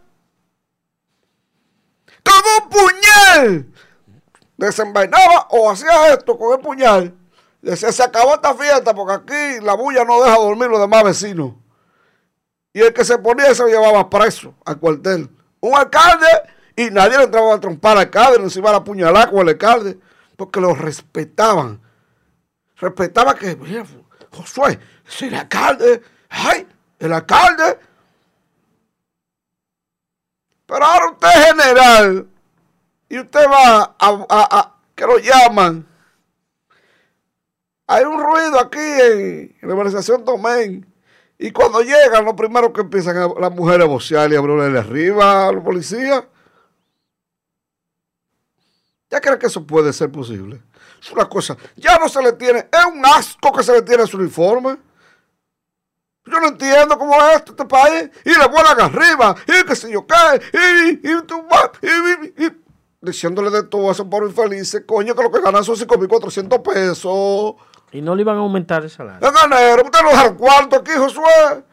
[2.24, 3.72] Con un puñal.
[4.56, 7.14] Desenvainaba o hacía esto con el puñal.
[7.70, 11.54] Decía, se acabó esta fiesta porque aquí la bulla no deja dormir los demás vecinos.
[12.72, 15.28] Y el que se ponía se lo llevaba preso al cuartel.
[15.60, 16.26] Un alcalde
[16.76, 19.48] y nadie le entraba a trompar al alcalde, no se iba a apuñalar con el
[19.48, 19.98] alcalde,
[20.36, 21.80] porque lo respetaban.
[22.76, 23.84] Respetaba que, mira,
[24.30, 26.68] Josué, es el alcalde, ay,
[27.00, 27.80] el alcalde.
[30.66, 32.26] Pero ahora usted es general
[33.08, 34.26] y usted va a, a-
[34.58, 35.86] a- que lo llaman.
[37.86, 40.92] Hay un ruido aquí en, la organización Tomén.
[41.38, 44.78] Y cuando llegan, lo primero que empiezan a, las mujeres a vocear y a hablarle
[44.78, 46.24] arriba a los policías.
[49.10, 50.60] ¿Ya creen que eso puede ser posible?
[51.00, 54.02] Es una cosa, ya no se le tiene, es un asco que se le tiene
[54.02, 54.78] a su uniforme.
[56.24, 59.92] Yo no entiendo cómo es esto, este país, y le vuelan arriba, y qué sé
[59.92, 62.50] yo qué, y, y, tú vas, y-
[63.00, 67.54] diciéndole de todo a esos pobres infelices, coño, que lo que ganan son 5.400 pesos.
[67.96, 69.20] Y no le iban a aumentar el salario.
[69.32, 71.64] Ganero, usted no deja el cuarto aquí, Josué.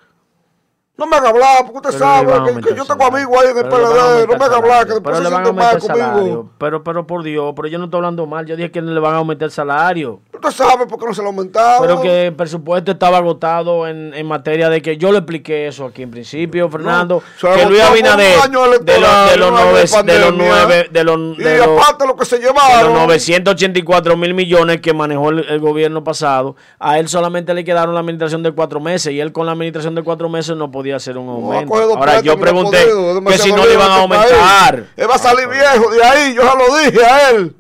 [0.96, 3.64] No me haga hablar, porque usted Pero sabe que, yo tengo amigos ahí en el
[3.66, 4.28] PLD.
[4.30, 5.96] No me haga hablar, que después se le van a siente mal conmigo.
[5.96, 6.50] salario.
[6.58, 8.46] Pero, pero por Dios, pero yo no estoy hablando mal.
[8.46, 10.22] Yo dije que le van a aumentar el salario.
[10.50, 11.80] Usted sabe por qué no se lo aumentaba.
[11.82, 15.86] Pero que el presupuesto estaba agotado en, en materia de que yo le expliqué eso
[15.86, 17.24] aquí en principio, Fernando.
[17.40, 18.36] que Luis Abinader,
[18.84, 22.26] de los, de los de los nueve, de los, y de los- aparte lo que
[22.26, 22.94] se de los llevaron.
[22.94, 28.00] 984 mil millones que manejó el, el gobierno pasado, a él solamente le quedaron la
[28.02, 31.18] administración de cuatro meses y él con la administración de cuatro meses no podía hacer
[31.18, 31.74] un aumento.
[31.98, 34.86] Ahora yo pregunté podido, que si no le iban a este aumentar.
[34.98, 37.56] Él va a salir viejo de ahí, yo se lo dije a él.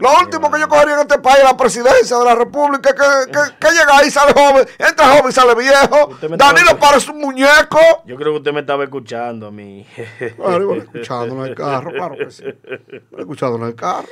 [0.00, 3.30] Lo último que yo cogería en este país es la presidencia de la República, que,
[3.30, 6.10] que, que llega ahí, sale joven, entra joven y sale viejo.
[6.36, 7.78] Danilo parece un muñeco.
[8.06, 9.86] Yo creo que usted me estaba escuchando a mí.
[10.36, 12.44] Claro, iban escuchando en el carro, claro que sí.
[13.16, 14.08] Escuchando en el carro.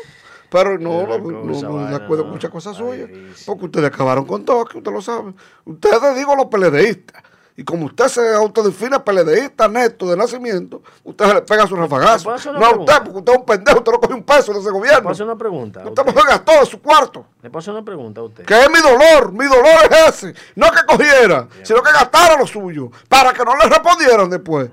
[0.51, 3.09] Pero no, no, no, no, acuerdo con muchas cosas suyas.
[3.45, 5.35] Porque ustedes acabaron con todo, que usted lo sabe.
[5.65, 7.23] Ustedes, digo, los peledeístas.
[7.59, 11.81] Y como usted se autodefine peledeísta neto de nacimiento, usted se le pega su ¿Me
[11.81, 12.31] rafagazo.
[12.53, 14.69] No a usted, porque usted es un pendejo, usted no coge un peso de ese
[14.69, 15.03] ¿Le gobierno.
[15.03, 15.81] puedo hacer una pregunta?
[15.81, 16.15] Usted usted?
[16.15, 17.27] me gastó de su cuarto.
[17.43, 18.45] Le puedo hacer una pregunta a usted.
[18.45, 20.35] Que es mi dolor, mi dolor es ese.
[20.55, 24.71] No que cogiera, sino que gastara lo suyo, para que no le respondieran después.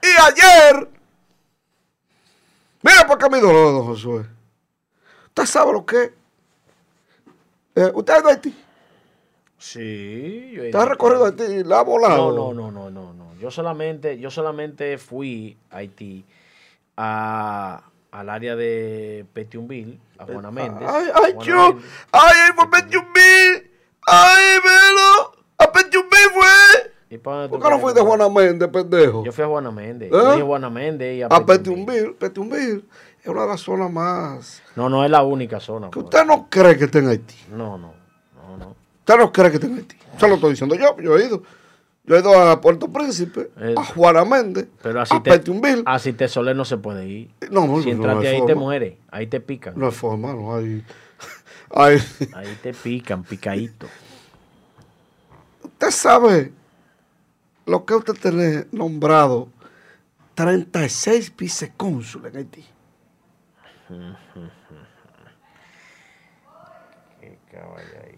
[0.00, 0.88] Y ayer,
[2.82, 4.24] mira por qué mi dolor, don Josué.
[5.26, 6.10] Usted sabe lo que es.
[7.74, 8.64] Eh, ¿Usted es de Haití?
[9.58, 10.52] Sí.
[10.54, 11.64] Yo he ¿Usted ha ido- recorrido Haití?
[11.64, 12.32] ¿La ha volado?
[12.32, 13.34] No, no, no, no, no, no.
[13.40, 16.24] Yo solamente, yo solamente fui a Haití
[16.96, 20.88] a, al área de Petionville, a Juana Méndez.
[20.88, 21.76] Ay, ay, yo.
[22.12, 23.70] Ay, ay, fue Pechumbí.
[24.06, 25.32] Ay, velo.
[25.58, 26.92] A Pechumbí fue.
[27.10, 29.24] ¿Y para ¿Por qué no fuiste a Juana Méndez, pendejo?
[29.24, 30.08] Yo fui a Juana Méndez.
[30.08, 30.12] ¿Eh?
[30.12, 32.14] Yo dije Juana Méndez y a, A Petionville.
[32.14, 32.14] Petionville.
[32.14, 32.84] Petionville
[33.22, 34.62] es una de las zonas más.
[34.76, 35.86] No, no es la única zona.
[35.88, 36.04] Que pues.
[36.04, 37.36] usted no cree que está en Haití.
[37.50, 37.97] No, no.
[39.08, 39.96] Usted no cree que está en Haití.
[40.18, 41.42] Se lo estoy diciendo yo, yo he ido.
[42.04, 45.82] Yo he ido a Puerto Príncipe, Eh, a Juana Méndez, Pero así a te, Petionville.
[45.86, 47.30] así te soler no se puede ir.
[47.50, 49.74] No, no, si entraste no ahí te mueres, ahí te pican.
[49.76, 50.84] No hay forma, no hay.
[51.74, 51.98] hay-
[52.34, 53.86] Ahí te pican, picadito.
[55.64, 56.52] Usted sabe
[57.66, 59.48] lo que usted tiene nombrado
[60.34, 62.64] 36 vicecónsules en Haití.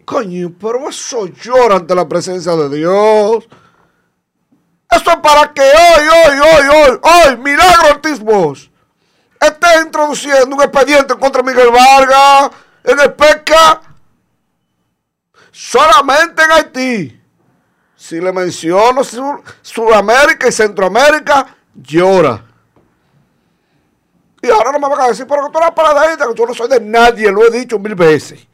[0.05, 3.47] Coño, pero eso llora ante la presencia de Dios.
[4.89, 8.19] Eso es para que hoy, hoy, hoy, hoy, hoy, Milagro Ortiz
[9.39, 12.51] esté introduciendo un expediente contra Miguel Vargas
[12.83, 13.81] en el PECA
[15.51, 17.21] solamente en Haití.
[17.95, 22.43] Si le menciono Sur- Sudamérica y Centroamérica, llora.
[24.41, 26.53] Y ahora no me van a decir, pero que tú eres paradita, que yo no
[26.53, 28.47] soy de nadie, lo he dicho mil veces.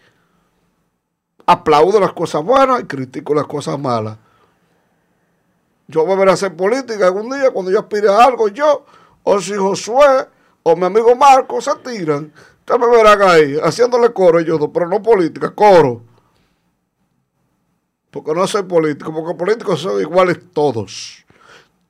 [1.48, 4.18] Aplaudo las cosas buenas y critico las cosas malas.
[5.88, 8.86] Yo volveré a hacer política algún día cuando yo aspire a algo, yo,
[9.24, 10.28] o si Josué
[10.64, 12.34] o mi amigo Marco se tiran.
[12.60, 16.02] Ustedes me verán ahí, haciéndole coro yo, pero no política, coro.
[18.12, 21.26] Porque no soy político, porque políticos son iguales todos.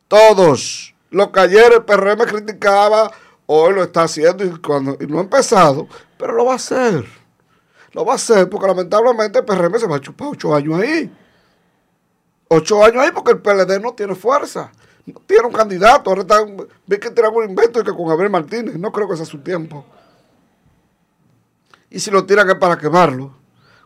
[0.07, 0.93] Todos.
[1.09, 3.11] Lo que ayer el PRM criticaba,
[3.47, 5.87] hoy lo está haciendo y, cuando, y no ha empezado,
[6.19, 7.05] pero lo va a hacer.
[7.97, 11.11] Lo va a hacer porque lamentablemente el PRM se va a chupar ocho años ahí.
[12.47, 14.71] Ocho años ahí porque el PLD no tiene fuerza.
[15.07, 16.11] No tiene un candidato.
[16.11, 18.75] Ahora están, vi que tiran un invento y que con Gabriel Martínez.
[18.75, 19.83] No creo que sea su tiempo.
[21.89, 23.35] Y si lo tiran es para quemarlo.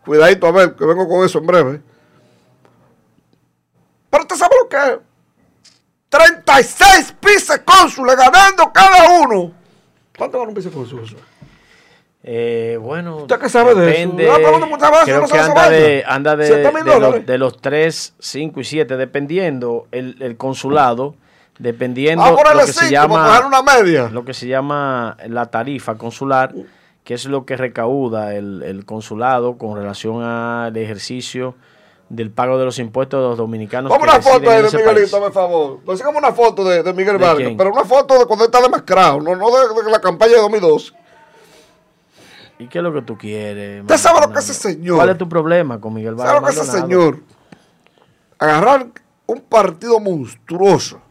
[0.03, 1.81] Cuidadito, a ver, que vengo con eso en breve.
[4.09, 4.99] Pero usted sabe lo que es.
[6.09, 9.53] 36 vicecónsules ganando cada uno.
[10.17, 11.15] ¿Cuánto gana un vicecónsul?
[12.23, 14.11] Eh, bueno, ¿Usted qué sabe de eso?
[14.11, 14.27] depende,
[15.05, 18.63] creo sé que esa anda de, anda de, de, los, de los 3, 5 y
[18.63, 21.15] 7, dependiendo el, el consulado,
[21.57, 24.09] dependiendo Vamos a lo que se 5 para llama coger una media.
[24.09, 26.53] lo que se llama la tarifa consular,
[27.03, 31.55] que es lo que recauda el, el consulado con relación al ejercicio
[32.09, 33.89] del pago de los impuestos de los dominicanos.
[33.89, 35.79] Vamos una foto de Miguelito, por favor.
[35.83, 39.19] Consigamos una foto de, de Miguel ¿De Vargas, pero una foto de cuando está demacrado,
[39.21, 40.93] no, no de, de la campaña de 2002.
[42.61, 43.81] ¿Y qué es lo que tú quieres?
[43.81, 44.97] Usted sabe lo que ese señor.
[44.97, 46.35] ¿Cuál es tu problema con Miguel Vargas?
[46.35, 47.11] ¿Sabe lo que ese Maldonado?
[47.11, 47.23] señor?
[48.37, 48.87] Agarrar
[49.25, 51.01] un partido monstruoso,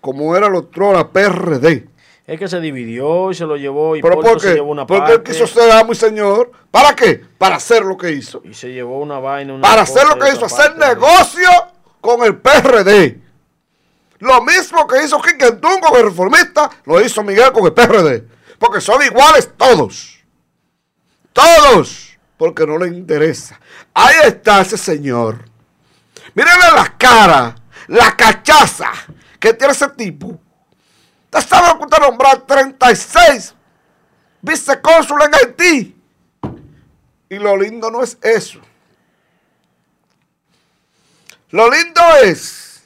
[0.00, 1.88] como era el otro, la PRD.
[2.24, 4.54] Es que se dividió y se lo llevó y ¿Pero por se qué?
[4.54, 6.52] llevó una Porque él parte quiso ser amo y señor.
[6.70, 7.20] ¿Para qué?
[7.36, 8.40] Para hacer lo que hizo.
[8.44, 9.54] y se llevó una vaina.
[9.54, 11.48] una Para hacer lo que hizo, hacer negocio
[12.00, 13.20] con el PRD.
[14.20, 18.24] Lo mismo que hizo Quiquentún con el reformista, lo hizo Miguel con el PRD.
[18.60, 20.19] Porque son iguales todos.
[21.40, 22.18] Todos.
[22.36, 23.58] Porque no le interesa.
[23.92, 25.44] Ahí está ese señor.
[26.34, 27.54] Mírenle la cara,
[27.88, 28.90] la cachaza
[29.38, 30.40] que tiene ese tipo.
[31.24, 33.54] Usted sabe que usted nombrar 36
[34.40, 35.96] vicecónsules en Haití.
[37.28, 38.60] Y lo lindo no es eso.
[41.50, 42.82] Lo lindo es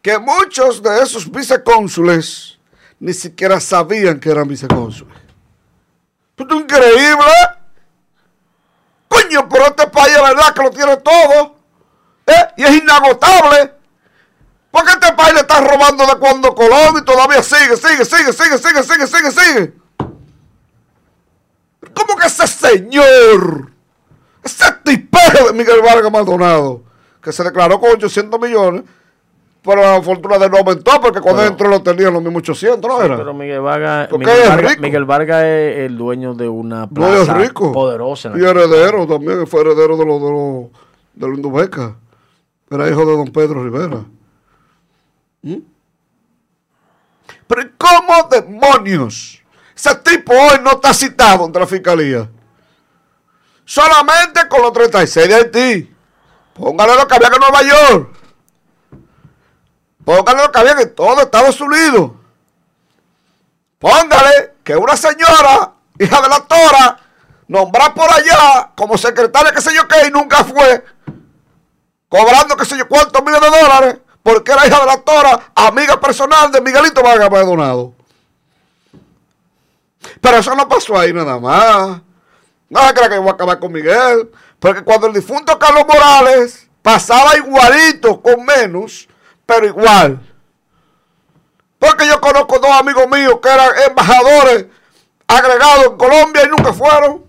[0.00, 2.58] que muchos de esos vicecónsules
[2.98, 5.16] ni siquiera sabían que eran vicecónsules.
[6.36, 7.61] Esto es increíble.
[9.48, 11.56] Pero este país es verdad que lo tiene todo.
[12.26, 12.48] ¿eh?
[12.56, 13.74] Y es inagotable.
[14.70, 18.58] Porque este país le está robando de cuando Colón y todavía sigue, sigue, sigue, sigue,
[18.58, 19.74] sigue, sigue, sigue, sigue.
[21.94, 23.70] ¿Cómo que ese señor,
[24.42, 26.82] ese tipero de Miguel Vargas Maldonado,
[27.22, 28.84] que se declaró con 800 millones,
[29.62, 32.80] pero la fortuna de él no aumentó porque cuando entró lo tenían los mismos 800,
[32.90, 33.16] ¿no Sí, era?
[33.16, 34.82] pero Miguel Vargas, Miguel Vargas, rico.
[34.82, 37.72] Miguel Vargas es el dueño de una plaza rico.
[37.72, 38.32] poderosa.
[38.36, 40.70] Y heredero también, fue heredero de los de los
[41.14, 41.96] de los Indubeca.
[42.70, 44.04] Era hijo de don Pedro Rivera.
[45.42, 45.56] ¿Mm?
[47.46, 49.42] Pero ¿y ¿cómo demonios?
[49.76, 52.28] Ese tipo hoy no está citado ante la fiscalía.
[53.64, 55.94] Solamente con los 36 de Haití.
[56.54, 58.11] Póngale lo que había en Nueva York.
[60.04, 62.12] Póngale lo que había en todo Estados Unidos.
[63.78, 67.00] Póngale que una señora, hija de la Tora,
[67.48, 70.84] nombrada por allá como secretaria, qué sé yo qué, y nunca fue,
[72.08, 76.00] cobrando qué sé yo cuántos miles de dólares, porque era hija de la Tora, amiga
[76.00, 77.92] personal de Miguelito Vargas Maldonado.
[80.20, 82.00] Pero eso no pasó ahí nada más.
[82.68, 84.30] No se crea que yo voy a acabar con Miguel.
[84.58, 89.08] Porque cuando el difunto Carlos Morales pasaba igualito, con menos,
[89.52, 90.20] pero igual.
[91.78, 94.66] Porque yo conozco dos amigos míos que eran embajadores
[95.26, 97.24] agregados en Colombia y nunca fueron.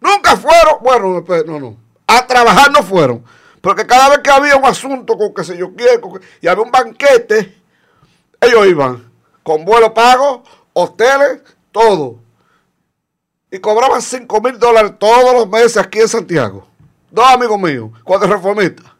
[0.00, 0.78] Nunca fueron.
[0.82, 1.76] Bueno, no, no.
[2.06, 3.24] A trabajar no fueron.
[3.60, 6.70] Porque cada vez que había un asunto con que se yo quiero y había un
[6.70, 7.58] banquete,
[8.40, 9.10] ellos iban
[9.42, 10.42] con vuelo pago,
[10.72, 11.40] hoteles,
[11.72, 12.18] todo.
[13.50, 16.66] Y cobraban 5 mil dólares todos los meses aquí en Santiago.
[17.10, 18.99] Dos amigos míos, cuando reformistas.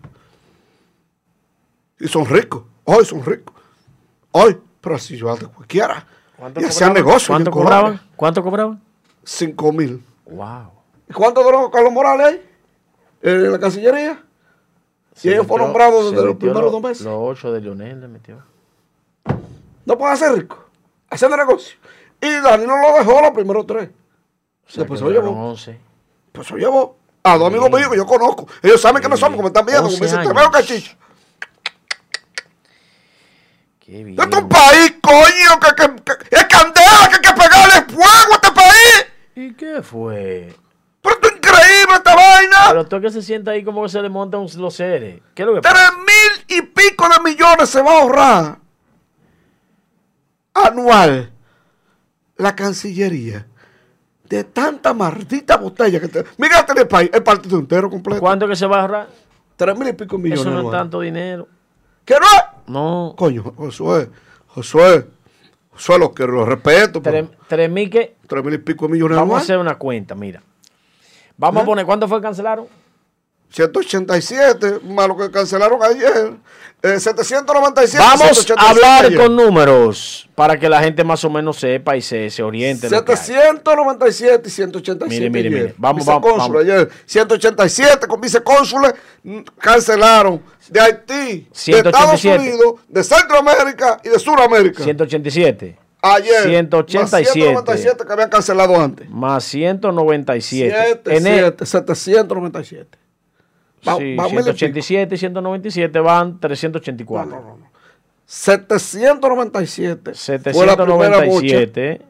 [2.00, 2.62] Y son ricos.
[2.84, 3.54] Hoy son ricos.
[4.32, 6.06] Hoy, pero si yo de cualquiera.
[6.36, 7.06] ¿Cuánto Y hacían cobraban?
[7.06, 7.28] negocio.
[7.34, 8.00] ¿Cuánto cobraban?
[8.16, 8.82] ¿Cuánto cobraban?
[9.24, 10.02] 5 mil.
[10.26, 10.70] Wow.
[11.08, 12.42] ¿Y cuánto duró Carlos Morales ahí?
[13.22, 14.24] En la Cancillería.
[15.22, 17.04] Y ellos fueron nombrados desde los primeros dos meses.
[17.04, 18.42] Los ocho de Lionel le metió.
[19.84, 20.58] No pueden ser ricos.
[21.10, 21.76] Haciendo negocio.
[22.22, 23.90] Y Dani no lo dejó los primeros tres.
[24.66, 25.30] O sea, Después se lo llevó.
[25.50, 25.78] 11.
[26.32, 26.96] Pues se lo llevó.
[27.22, 28.46] A dos amigos míos que yo conozco.
[28.62, 29.82] Ellos saben que no somos, como me están viendo.
[29.82, 30.96] Como me 11 dicen, te veo cachicho.
[33.90, 34.20] Qué bien.
[34.20, 38.32] Este es un país, coño, que, que, que es candela, que hay que pegarle fuego
[38.32, 39.06] a este país.
[39.34, 40.54] ¿Y qué fue?
[41.02, 42.56] Pero esto es increíble esta vaina.
[42.68, 45.20] Pero tú que se sienta ahí como que se le montan los seres.
[45.34, 45.74] ¿Qué es lo que pasa?
[45.74, 48.58] Tres mil y pico de millones se va a ahorrar
[50.54, 51.32] anual
[52.36, 53.48] la Cancillería
[54.24, 56.24] de tanta maldita botella que te...
[56.38, 58.20] Mira este el país, el partido entero completo.
[58.20, 59.08] ¿Cuánto que se va a ahorrar?
[59.56, 61.48] Tres mil y pico millones Eso no es tanto dinero.
[62.04, 62.49] ¿Qué no es?
[62.70, 63.14] No.
[63.16, 64.08] Coño, Josué,
[64.46, 65.06] Josué,
[65.72, 68.16] Josué, lo que lo respeto, pero Tres, tres mil que...
[68.26, 70.42] tres mil y pico de millones Vamos a hacer una cuenta, mira.
[71.36, 72.66] Vamos a poner, ¿cuánto fue que cancelaron?
[73.50, 76.34] 187, más lo que cancelaron ayer.
[76.82, 77.98] Eh, 797.
[78.02, 79.18] Vamos 187 a hablar ayer.
[79.18, 82.86] con números para que la gente más o menos sepa y se, se oriente.
[82.86, 83.18] en lo que hay.
[83.18, 85.08] 797 y 187.
[85.14, 85.60] Mire, mire, ayer.
[85.62, 85.74] mire.
[85.76, 86.88] Vamos, Vicecónsul vamos, ayer.
[87.04, 88.94] 187 con vicecónsules
[89.24, 91.88] mm, cancelaron de Haití, de 187.
[91.88, 94.82] Estados Unidos, de Centroamérica y de Sudamérica.
[94.82, 96.42] 187 ayer.
[96.44, 97.20] 187.
[97.20, 99.10] Más 197 que habían cancelado antes.
[99.10, 100.74] más 197.
[101.04, 102.98] 7, En el- 7, 797.
[103.88, 104.56] Va- sí, va mil y pico.
[104.58, 107.30] 187 y 197 van 384.
[107.30, 107.70] No, no, no, no.
[108.26, 110.12] 797.
[110.52, 111.40] Fue la primera bocha.
[111.40, 112.02] 797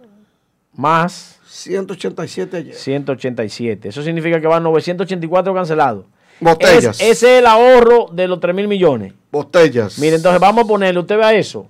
[0.74, 2.74] más 187 ayer.
[2.74, 3.88] 187.
[3.88, 6.04] Eso significa que van 984 cancelados.
[6.40, 7.00] Botellas.
[7.00, 9.12] Es- ese es el ahorro de los 3 mil millones.
[9.30, 9.98] Botellas.
[9.98, 11.66] Mire, entonces vamos a ponerle, usted vea eso,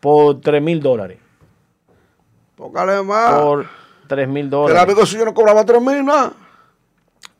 [0.00, 1.18] por 3 mil dólares.
[2.56, 3.40] Póngale más.
[3.40, 3.66] Por
[4.08, 4.82] 3 mil el dólares.
[4.82, 6.32] amigo suyo no cobraba 3 mil nada.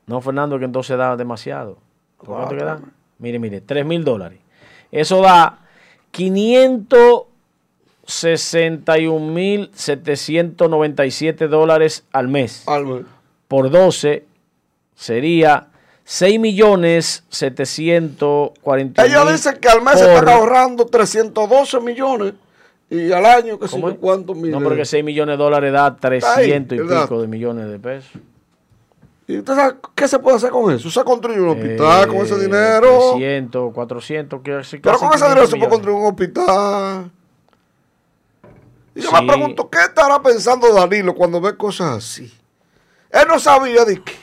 [0.07, 1.79] No, Fernando, que entonces da demasiado.
[2.25, 2.93] ¿Por Cuatro, cuánto queda?
[3.19, 4.39] Mire, mire, 3 mil dólares.
[4.93, 5.59] Eso da
[8.07, 12.67] 561 mil 797 dólares al mes.
[12.67, 13.07] Albert.
[13.49, 14.25] Por 12
[14.95, 15.67] sería
[16.05, 22.35] 6 millones 740 Ellos dicen que al mes se por- están ahorrando 312 millones
[22.89, 24.51] y al año que sé cuántos miles.
[24.53, 27.03] No, porque 6 millones de dólares da 300 y ¿verdad?
[27.05, 28.11] pico de millones de pesos.
[29.31, 30.91] ¿Y usted sabe qué se puede hacer con eso?
[30.91, 33.13] Se construye un hospital con ese Eh, dinero.
[33.13, 37.11] 300, 400, que casi- Pero con ese dinero se 500 puede construir un hospital.
[38.95, 42.33] Y yo me pregunto, ¿qué estará pensando Danilo cuando ve cosas así?
[43.11, 44.15] Él no sabía de qué.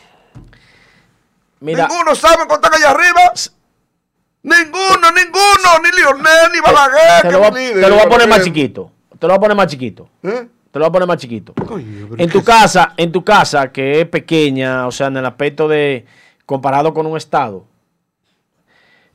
[1.61, 3.31] Mira, Ninguno sabe está allá arriba.
[4.43, 7.21] Ninguno, ninguno, ni Lionel, ni Balaguer.
[7.21, 8.91] te que lo, voy, ni a- líder, te lo voy a poner más chiquito.
[9.17, 10.09] Te lo voy a poner más chiquito.
[10.23, 10.47] ¿Eh?
[10.77, 11.53] Te lo voy a poner más chiquito.
[11.65, 15.25] Coño, En ¿qué tu casa, en tu casa, que es pequeña, o sea, en el
[15.25, 16.05] aspecto de
[16.45, 17.65] comparado con un estado.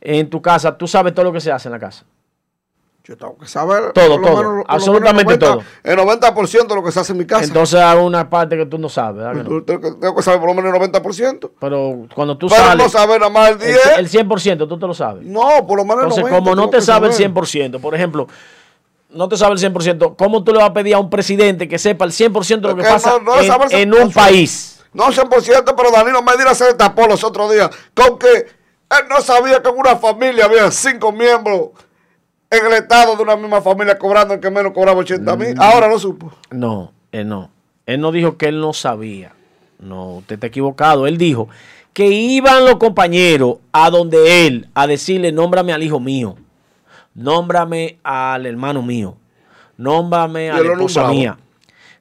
[0.00, 2.04] En tu casa, tú sabes todo lo que se hace en la casa.
[3.04, 3.92] Yo tengo que saber.
[3.92, 5.62] Todo, todo, menos- absolutamente todo.
[5.84, 7.44] El 90% de lo que se hace en mi casa.
[7.44, 9.62] Entonces hay una parte que tú no sabes, ¿verdad que no?
[9.62, 11.50] Tengo, que- saber por lo menos el 90%.
[11.60, 13.98] Pero cuando tú Pero no sales, saber nada más el el, 10.
[13.98, 15.24] el 100% tú te lo sabes.
[15.24, 16.38] no, por lo menos el Entonces, 90.
[16.38, 17.32] como no te que sabe el saber.
[17.32, 18.26] 100%, por ejemplo,
[19.14, 21.78] no te sabe el 100%, ¿cómo tú le vas a pedir a un presidente que
[21.78, 23.40] sepa el 100% de lo que que pasa no- no
[23.70, 24.12] en, un 100%.
[24.14, 24.80] país?
[24.92, 29.62] No 100%, pero Danilo Medina se destapó los otros días con que él no sabía
[29.62, 31.70] que en una familia había cinco miembros
[32.50, 35.38] en el estado de una misma familia cobrando el que menos cobraba 80 Mm.
[35.38, 35.54] mil.
[35.58, 36.30] Ahora lo supo.
[36.50, 37.50] No, él no.
[37.86, 39.32] Él no dijo que él no sabía.
[39.78, 41.06] No, usted está equivocado.
[41.06, 41.48] Él dijo
[41.94, 46.36] que iban los compañeros a donde él a decirle, nómbrame al hijo mío,
[47.14, 49.16] nómbrame al hermano mío,
[49.76, 51.38] nómbrame a la esposa mía.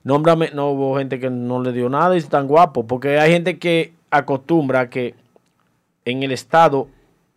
[0.04, 3.32] Nómbrame, no hubo gente que no le dio nada y es tan guapo, porque hay
[3.32, 5.14] gente que acostumbra que
[6.06, 6.88] en el Estado,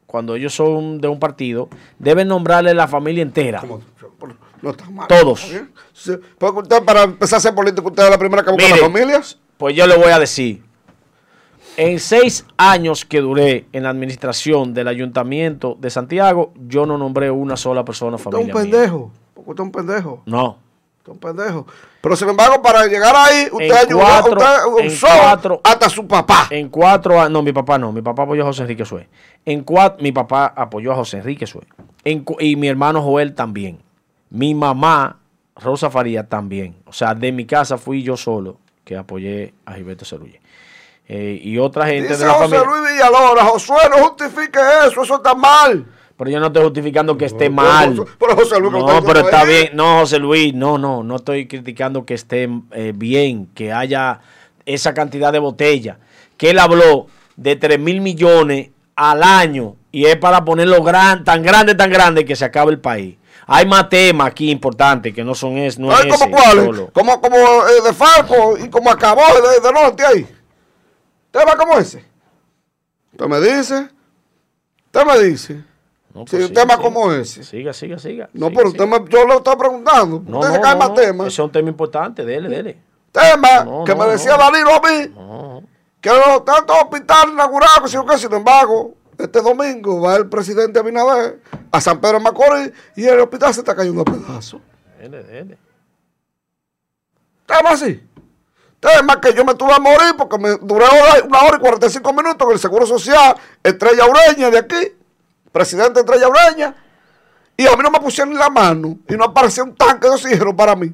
[0.06, 1.68] cuando ellos son de un partido,
[1.98, 3.60] deben nombrarle la familia entera.
[3.60, 3.82] Como-
[4.62, 5.06] No está mal.
[5.08, 5.46] Todos.
[6.38, 8.80] Porque usted, para empezar a ser político, usted es la primera que busca Mire.
[8.80, 9.38] las familias.
[9.58, 10.62] Pues yo le voy a decir.
[11.76, 17.30] En seis años que duré en la administración del ayuntamiento de Santiago, yo no nombré
[17.30, 18.54] una sola persona Usted es un familia.
[18.54, 19.10] pendejo.
[19.34, 20.22] Porque usted es un pendejo.
[20.26, 20.58] No.
[21.04, 21.66] Son pendejos.
[22.00, 24.40] Pero sin embargo, para llegar ahí, usted En ayudó, cuatro-
[24.76, 26.46] usted en cuatro- hasta su papá.
[26.48, 29.06] En cuatro años, no, mi papá no, mi papá apoyó a José Enrique Sue.
[29.44, 31.66] En cuatro, mi papá apoyó a José Enrique Sue.
[32.04, 33.80] En y mi hermano Joel también.
[34.30, 35.18] Mi mamá,
[35.56, 36.74] Rosa Faría, también.
[36.86, 40.40] O sea, de mi casa fui yo solo que apoyé a Gilberto Cerulle.
[41.06, 42.80] Eh, y otra gente Dice de la José familia.
[42.80, 45.84] Luis Villalora, Josué, no justifique eso, eso está mal.
[46.16, 47.96] Pero yo no estoy justificando que esté mal.
[47.96, 49.46] José- pero José Luis, ¿qué no, pero está ahí?
[49.48, 49.70] bien.
[49.74, 54.20] No, José Luis, no, no, no estoy criticando que esté eh, bien, que haya
[54.64, 55.98] esa cantidad de botellas.
[56.36, 61.42] Que él habló de 3 mil millones al año y es para ponerlo gran, tan
[61.42, 63.16] grande, tan grande que se acabe el país.
[63.46, 66.80] Hay más temas aquí importantes que no son es, no Ay, es ¿Como cuáles?
[66.92, 70.26] Como, como eh, de Falco y como acabó de, de norte ahí.
[71.34, 72.04] ¿Tema como ese?
[73.12, 73.88] Usted me dice.
[74.86, 75.64] Usted me dice.
[76.14, 76.82] No, Sí, pues un tema siga.
[76.84, 77.42] como ese.
[77.42, 78.30] Siga, siga, siga.
[78.32, 78.84] No, siga, pero siga.
[78.84, 80.22] usted me- yo le estoy preguntando.
[80.24, 81.26] No, usted no, se cae no, más temas.
[81.26, 82.78] Ese es un tema importante, dele, dele.
[83.10, 84.36] Tema que me decía.
[84.36, 85.60] Danilo a mí.
[86.00, 90.28] Que los tantos hospitales inaugurados, que si yo qué, sin embargo, este domingo va el
[90.28, 91.40] presidente Abinader
[91.72, 94.60] a San Pedro de Macorís y el hospital se está cayendo a pedazos.
[95.00, 95.58] dele, dele.
[97.46, 98.00] Tema así.
[98.84, 100.84] Tema que yo me tuve a morir porque me duré
[101.24, 104.92] una hora y 45 minutos en el Seguro Social, Estrella Ureña de aquí,
[105.50, 106.74] presidente Estrella Ureña,
[107.56, 110.12] y a mí no me pusieron ni la mano y no aparecía un tanque de
[110.12, 110.92] oxígeno para mí.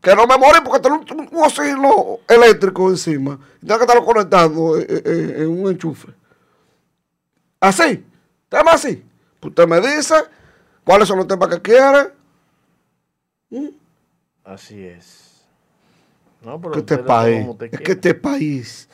[0.00, 3.38] Que no me morí porque tenía un, un oxígeno eléctrico encima.
[3.60, 6.08] Tengo que estarlo conectando eh, eh, eh, en un enchufe.
[7.60, 8.06] Así.
[8.48, 9.04] Tema así.
[9.38, 10.14] Pues usted me dice
[10.82, 12.14] cuáles son los temas que quiere.
[14.44, 15.29] Así es.
[16.42, 18.88] No, pero que este país, es que este país,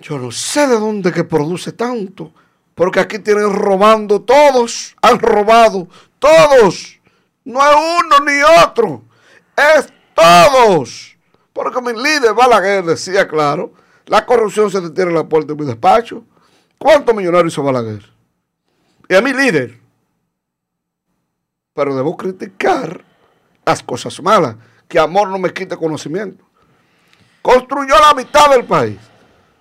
[0.00, 2.32] yo no sé de dónde que produce tanto,
[2.74, 7.00] porque aquí tienen robando todos, han robado todos,
[7.44, 9.02] no es uno ni otro,
[9.56, 11.16] es todos,
[11.52, 13.72] porque mi líder Balaguer decía claro,
[14.06, 16.24] la corrupción se detiene en la puerta de mi despacho,
[16.76, 18.04] ¿cuántos millonarios hizo Balaguer?
[19.08, 19.78] Y a mi líder,
[21.72, 23.04] pero debo criticar
[23.64, 24.56] las cosas malas.
[24.88, 26.44] Que amor no me quite conocimiento.
[27.42, 28.98] Construyó la mitad del país.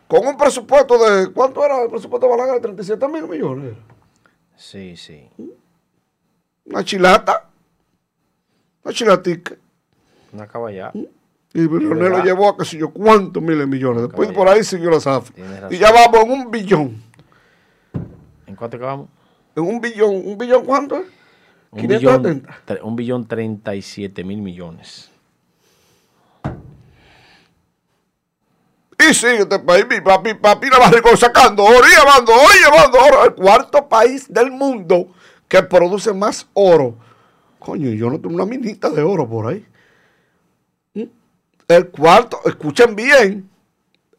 [0.07, 1.31] Con un presupuesto de.
[1.33, 2.61] ¿Cuánto era el presupuesto de Balaguer?
[2.61, 3.73] 37 mil millones.
[4.55, 5.29] Sí, sí.
[6.65, 7.49] Una chilata.
[8.83, 9.55] Una chilatica.
[10.31, 10.93] Una caballada.
[11.53, 14.03] Y Leonel llevó a qué sé yo cuántos miles de millones.
[14.03, 15.33] Después por ahí siguió la zafra.
[15.69, 17.01] Y ya vamos en un billón.
[18.45, 19.07] ¿En cuánto acabamos?
[19.55, 20.15] En un billón.
[20.25, 21.05] ¿Un billón cuánto es?
[21.71, 22.57] Un billón, 570.
[22.65, 25.11] tre- un billón treinta y siete mil millones.
[28.99, 32.63] Y sigue este país, mi papi, papi, la barrigón sacando oro y llevando oro y
[32.63, 33.25] llevando oro.
[33.25, 35.07] El cuarto país del mundo
[35.47, 36.95] que produce más oro.
[37.59, 39.65] Coño, yo no tengo una minita de oro por ahí.
[41.67, 43.49] El cuarto, escuchen bien,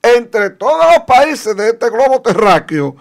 [0.02, 2.94] entre todos los países de este globo terráqueo,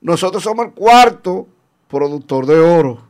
[0.00, 1.46] nosotros somos el cuarto
[1.88, 3.02] productor de oro.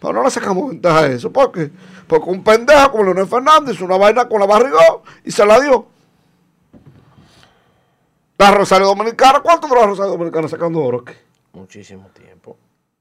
[0.00, 1.32] Pero no le sacamos ventaja a eso.
[1.32, 1.70] ¿Por qué?
[2.06, 5.86] Porque un pendejo como Leonel Fernández una vaina con la barrigón y se la dio.
[8.40, 11.12] La Rosario Dominicana, ¿cuánto duró la Rosario Dominicana sacando oro aquí?
[11.52, 12.56] Muchísimo tiempo.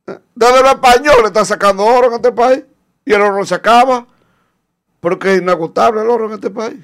[0.06, 0.18] ¿Eh?
[0.36, 2.64] Desde los españoles están sacando oro en este país
[3.06, 4.06] y el oro no se acaba
[5.00, 6.78] porque es inagotable el oro en este país.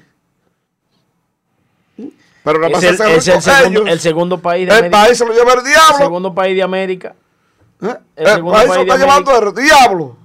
[2.44, 3.88] Pero nada más Es el, es el segundo, ellos.
[3.92, 5.02] el segundo país de El América.
[5.02, 5.98] país se lo lleva el el diablo.
[5.98, 7.14] segundo país de América.
[7.82, 7.94] ¿Eh?
[8.16, 10.16] el El, segundo país se país lo está llevando el diablo.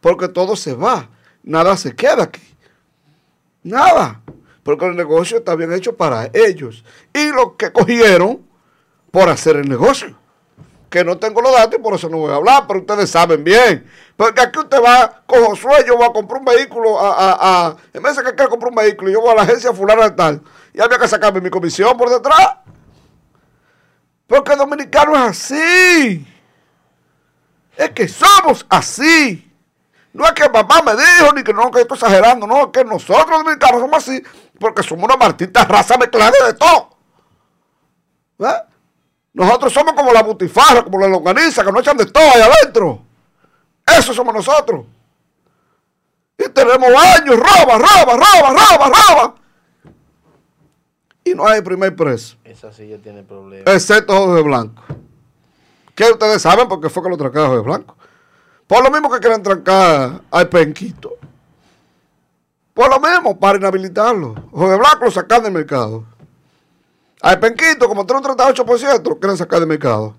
[0.00, 1.08] Porque todo se va.
[1.42, 2.42] Nada se queda aquí.
[3.62, 4.20] Nada.
[4.66, 6.84] Porque el negocio está bien hecho para ellos.
[7.14, 8.44] Y los que cogieron
[9.12, 10.18] por hacer el negocio.
[10.90, 13.44] Que no tengo los datos y por eso no voy a hablar, pero ustedes saben
[13.44, 13.88] bien.
[14.16, 17.76] Porque aquí usted va con Josué, yo voy a comprar un vehículo a, a, a-
[17.92, 20.42] en vez de que quiera comprar un vehículo, yo voy a la agencia fulana tal.
[20.74, 22.56] Y había que sacarme mi comisión por detrás.
[24.26, 26.26] Porque el dominicano es así.
[27.76, 29.42] Es que somos así.
[30.12, 32.46] No es que papá me dijo, ni que no, que estoy exagerando.
[32.46, 34.22] No, es que nosotros dominicanos somos así.
[34.58, 36.90] Porque somos una martita raza mezclada de todo.
[38.38, 38.62] ¿Eh?
[39.32, 43.02] Nosotros somos como la butifarra, como la longaniza, que nos echan de todo ahí adentro.
[43.86, 44.86] Eso somos nosotros.
[46.38, 49.34] Y tenemos años, roba, roba, roba, roba, roba.
[51.24, 52.36] Y no hay primer preso.
[52.44, 53.74] Esa silla tiene problemas.
[53.74, 54.82] Excepto Jorge Blanco.
[55.94, 57.96] Que ustedes saben porque fue que lo trancaron a Jorge Blanco.
[58.66, 61.16] Por lo mismo que quieren trancar al Penquito.
[62.76, 64.34] Por lo mismo, para inhabilitarlo.
[64.50, 66.04] Jorge Blanco lo sacan del mercado.
[67.22, 70.14] Al Penquito, como tiene un 38%, lo quieren sacar del mercado.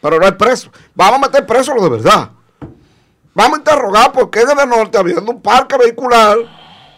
[0.00, 0.70] Pero no hay preso.
[0.94, 2.30] Vamos a meter preso lo de verdad.
[3.34, 6.38] Vamos a interrogar por qué en el norte, habiendo un parque vehicular,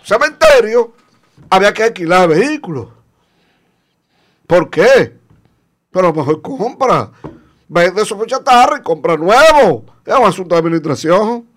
[0.04, 0.92] cementerio,
[1.50, 2.86] había que alquilar vehículos.
[4.46, 5.18] ¿Por qué?
[5.90, 7.10] Pero mejor compra.
[7.66, 9.86] Vende su chatarra y compra nuevo.
[10.04, 11.55] Es un asunto de administración.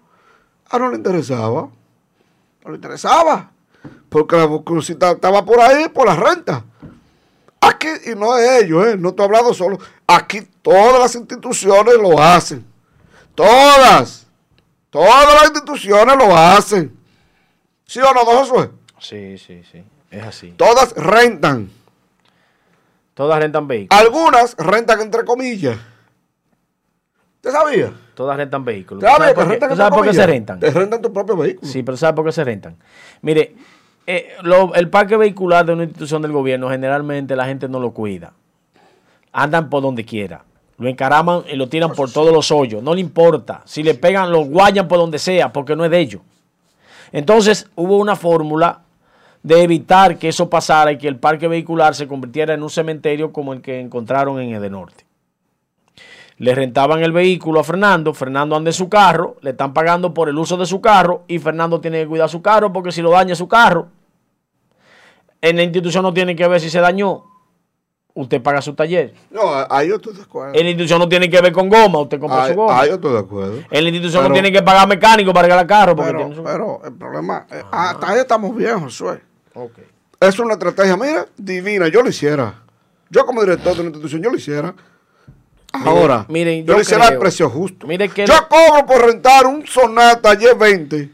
[0.70, 1.70] Ah, no le interesaba.
[2.64, 3.52] No le interesaba.
[4.10, 6.64] Porque la bucurosita estaba por ahí, por la renta.
[7.62, 8.98] Aquí, y no es ellos, ¿eh?
[8.98, 9.80] no estoy hablando solo.
[10.08, 12.66] Aquí todas las instituciones lo hacen.
[13.36, 14.28] Todas.
[14.90, 16.98] Todas las instituciones lo hacen.
[17.86, 18.70] ¿Sí o no, don Josué?
[19.00, 19.84] Sí, sí, sí.
[20.12, 20.52] Es así.
[20.52, 21.72] Todas rentan.
[23.14, 24.00] Todas rentan vehículos.
[24.02, 25.78] Algunas rentan entre comillas.
[27.36, 27.94] ¿Usted sabía?
[28.20, 29.02] Todas rentan vehículos.
[29.02, 30.60] ¿Usted sabía ¿Sabe que por qué, rentan ¿tú entre sabes por qué se rentan?
[30.60, 31.72] Te rentan tu propio vehículo.
[31.72, 32.76] Sí, pero ¿sabe por qué se rentan?
[33.22, 33.56] Mire,
[34.06, 37.92] eh, lo- el parque vehicular de una institución del gobierno generalmente la gente no lo
[37.92, 38.34] cuida.
[39.32, 40.44] Andan por donde quiera.
[40.80, 42.84] Lo encaraman y lo tiran por todos los hoyos.
[42.84, 43.62] No le importa.
[43.64, 46.22] Si le pegan, lo guayan por donde sea, porque no es de ellos.
[47.14, 48.82] Entonces hubo una fórmula
[49.44, 53.32] de evitar que eso pasara y que el parque vehicular se convirtiera en un cementerio
[53.32, 55.06] como el que encontraron en Edenorte.
[56.40, 60.30] Le rentaban el vehículo a Fernando, Fernando anda en su carro, le están pagando por
[60.30, 63.12] el uso de su carro y Fernando tiene que cuidar su carro porque si lo
[63.12, 63.90] daña su carro,
[65.42, 67.26] en la institución no tiene que ver si se dañó,
[68.14, 69.14] usted paga su taller.
[69.32, 70.54] No, ahí yo estoy de acuerdo.
[70.54, 72.80] En la institución no tiene que ver con goma, usted compra Ahí, su goma.
[72.82, 73.56] ahí yo estoy de acuerdo.
[73.70, 76.20] En la institución Pero- no tiene que pagar mecánico para arreglar el carro porque Pero,
[76.26, 76.44] tiene su...
[76.44, 79.22] pero el problema, eh, hasta ahí estamos bien, Josué.
[79.56, 79.80] Ok.
[80.22, 81.90] Es una estrategia, mira, divina.
[81.90, 82.62] Yo lo hiciera.
[83.10, 84.74] Yo como director de una institución, yo lo hiciera.
[85.72, 87.86] Ahora, miren, yo, yo hiciera al creo- precio justo.
[87.88, 91.10] mire que yo cobro por rentar un Sonata Y20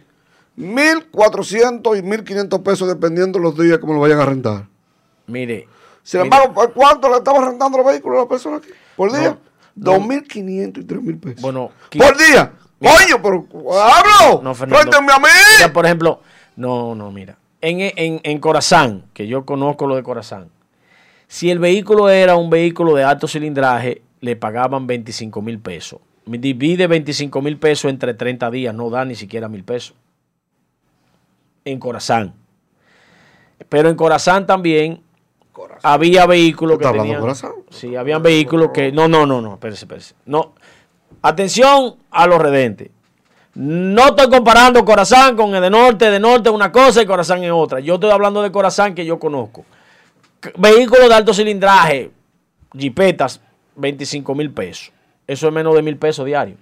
[0.58, 4.68] 1.400 y 1.500 pesos dependiendo los días que me lo vayan a rentar.
[5.28, 5.68] Mire,
[6.04, 8.70] Sin mire, embargo, ¿por cuánto le estamos rentando los vehículos a las personas aquí?
[8.96, 9.38] ¿Por día?
[9.76, 11.42] No, 2.500 y 3.000 pesos.
[11.42, 12.54] bueno, ¿Por día?
[12.80, 13.46] Coño, pero
[13.82, 14.42] hablo.
[14.42, 14.98] No, Fernando.
[14.98, 15.26] A mí.
[15.58, 16.22] Mira, por ejemplo,
[16.56, 17.38] no, no, mira.
[17.62, 20.50] En, en, en Corazán, que yo conozco lo de Corazán,
[21.28, 26.00] si el vehículo era un vehículo de alto cilindraje, le pagaban 25 mil pesos.
[26.26, 29.94] Divide 25 mil pesos entre 30 días, no da ni siquiera mil pesos.
[31.64, 32.34] En Corazán.
[33.70, 35.02] Pero en Corazán también
[35.84, 37.22] había vehículos que ¿Está hablando tenían...
[37.22, 37.52] Corazán?
[37.70, 38.92] Sí, habían vehículos que...
[38.92, 40.16] No, no, no, no, espérese, espérese.
[40.26, 40.56] No.
[41.22, 42.90] Atención a los redentes.
[43.54, 46.10] No estoy comparando Corazán con el de Norte.
[46.10, 47.80] De Norte es una cosa y Corazán es otra.
[47.80, 49.66] Yo estoy hablando de Corazán que yo conozco.
[50.58, 52.10] Vehículos de alto cilindraje,
[52.76, 53.40] jipetas,
[53.76, 54.92] 25 mil pesos.
[55.28, 56.58] Eso es menos de mil pesos diarios.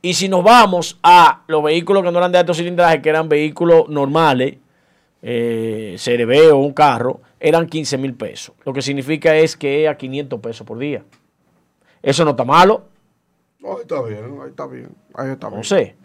[0.00, 3.28] Y si nos vamos a los vehículos que no eran de alto cilindraje, que eran
[3.28, 4.56] vehículos normales,
[5.22, 8.54] eh, CRB o un carro, eran 15 mil pesos.
[8.64, 11.04] Lo que significa es que es a 500 pesos por día.
[12.02, 12.84] Eso no está malo,
[13.64, 14.96] Ahí está bien, ahí está bien.
[15.14, 15.58] Ahí está bien.
[15.58, 15.96] no sé.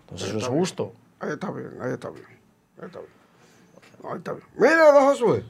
[0.00, 0.92] Entonces eso es justo.
[1.20, 2.26] Ahí está bien, ahí está bien.
[2.80, 3.12] Ahí está bien.
[4.04, 4.44] Ahí está bien.
[4.56, 5.44] Mira, don Josué.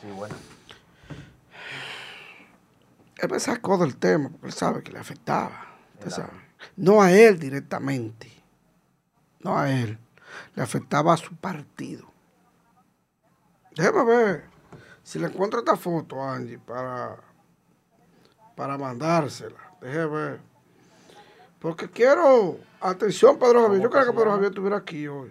[0.00, 0.34] Sí, bueno.
[3.20, 5.66] Él me sacó del tema porque él sabe que le afectaba.
[5.94, 6.32] Usted sabe.
[6.76, 8.32] No a él directamente.
[9.40, 9.98] No a él.
[10.54, 12.10] Le afectaba a su partido.
[13.76, 14.44] Déjeme ver
[15.02, 17.16] si le encuentro esta foto, Angie, para,
[18.56, 19.60] para mandársela.
[19.80, 20.40] Déjeme ver.
[21.58, 22.58] Porque quiero.
[22.80, 23.82] Atención, Pedro Javier.
[23.82, 25.30] Yo creo que Pedro Javier estuviera aquí hoy.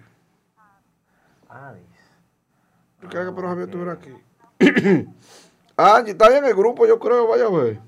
[3.01, 4.13] Yo creo que Pedro Javier estuviera aquí.
[5.79, 7.79] Angie, está en el grupo, yo creo, vaya a ver.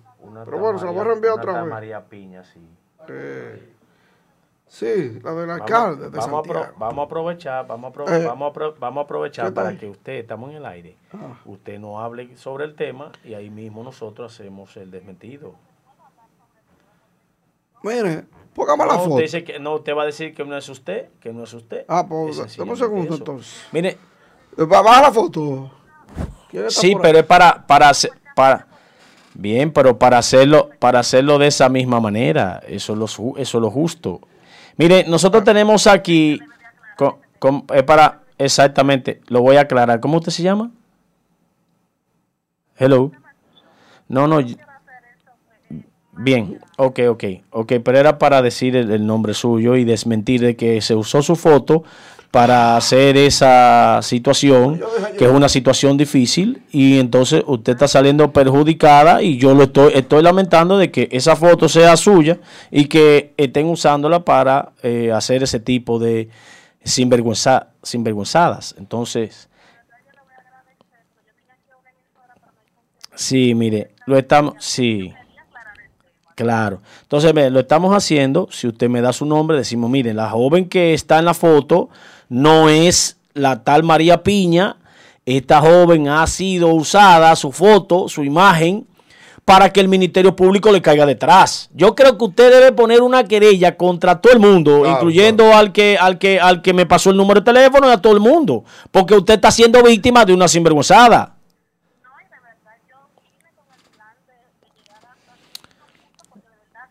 [0.45, 1.69] Pero bueno, se la voy a reenviar otra vez.
[1.71, 2.59] María Piña, sí.
[3.09, 3.73] Eh,
[4.67, 6.75] sí, la del alcalde de vamos, a pro- Santiago.
[6.79, 9.63] vamos a aprovechar, vamos a, apro- Eh, vamos a, apro- vamos a aprovechar ¿qué está
[9.63, 11.39] para que usted, estamos en el aire, Ah.
[11.45, 15.55] usted nos hable sobre el tema y ahí mismo nosotros hacemos el desmentido.
[17.83, 19.09] Mire, póngame la no, foto.
[19.15, 21.53] Usted dice que, no, usted va a decir que no es usted, que no es
[21.53, 21.83] usted.
[21.87, 23.15] Ah, pues, Es dame un segundo, eso.
[23.17, 23.67] entonces.
[23.71, 23.97] Mire,
[24.57, 25.71] Eh, Baja la foto.
[26.52, 27.91] ¿Quién está sí, pero es para, para,
[28.36, 28.68] para,
[29.34, 33.06] bien, pero para hacerlo, para hacerlo de esa misma manera, eso es lo,
[33.38, 34.20] eso es lo justo.
[34.76, 36.39] Mire, nosotros tenemos aquí,
[37.74, 40.02] es para, exactamente, lo voy a aclarar.
[40.02, 40.72] ¿Cómo usted se llama?
[42.78, 43.12] Hello.
[44.10, 44.39] No, no.
[46.14, 50.58] Bien, ok, ok, ok, pero era para decir el, el nombre suyo y desmentir de
[50.58, 51.84] que se usó su foto
[52.32, 54.82] para hacer esa situación,
[55.17, 59.91] que es una situación difícil, y entonces usted está saliendo perjudicada y yo lo estoy,
[59.93, 62.39] estoy lamentando de que esa foto sea suya
[62.71, 66.29] y que estén usándola para eh, hacer ese tipo de
[66.86, 68.75] sinvergüenza, sinvergüenzadas.
[68.77, 69.49] Entonces,
[73.13, 75.13] sí, mire, lo estamos, sí.
[76.34, 76.82] Claro.
[77.03, 78.47] Entonces, lo estamos haciendo.
[78.49, 81.89] Si usted me da su nombre, decimos, miren, la joven que está en la foto
[82.32, 84.77] no es la tal María Piña.
[85.25, 88.88] Esta joven ha sido usada, su foto, su imagen,
[89.43, 91.69] para que el Ministerio Público le caiga detrás.
[91.73, 95.73] Yo creo que usted debe poner una querella contra todo el mundo, Claro, incluyendo al
[95.73, 98.21] que al que al que me pasó el número de teléfono y a todo el
[98.21, 101.36] mundo, porque usted está siendo víctima de una sinvergüenzada.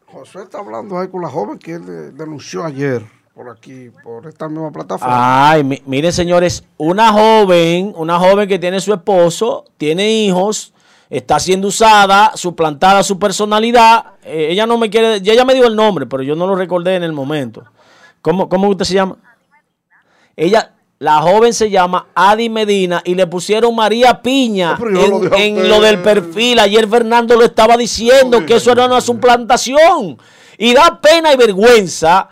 [0.05, 4.27] José está hablando ahí con la joven que él eh, denunció ayer por aquí, por
[4.27, 5.51] esta misma plataforma.
[5.51, 10.73] Ay, mi- miren señores, una joven, una joven que tiene su esposo, tiene hijos,
[11.09, 14.05] está siendo usada, suplantada su personalidad.
[14.25, 16.55] Eh, ella no me quiere, ya ella me dio el nombre, pero yo no lo
[16.55, 17.65] recordé en el momento.
[18.21, 19.17] ¿Cómo, cómo usted se llama?
[20.37, 24.79] Ella, la joven se llama Adi Medina y le pusieron María Piña
[25.37, 26.59] en, lo del perfil.
[26.59, 30.19] Ayer Fernando lo estaba diciendo que eso era una suplantación.
[30.59, 32.29] Y da pena y vergüenza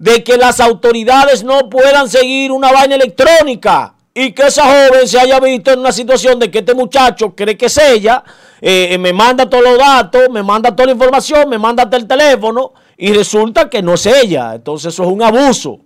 [0.00, 5.20] de que las autoridades no puedan seguir una vaina electrónica y que esa joven se
[5.20, 8.24] haya visto en una situación de que este muchacho cree que es ella,
[8.62, 12.06] eh, me manda todos los datos, me manda toda la información, me manda hasta el
[12.06, 14.54] teléfono y resulta que no es ella.
[14.54, 15.80] Entonces eso es un abuso.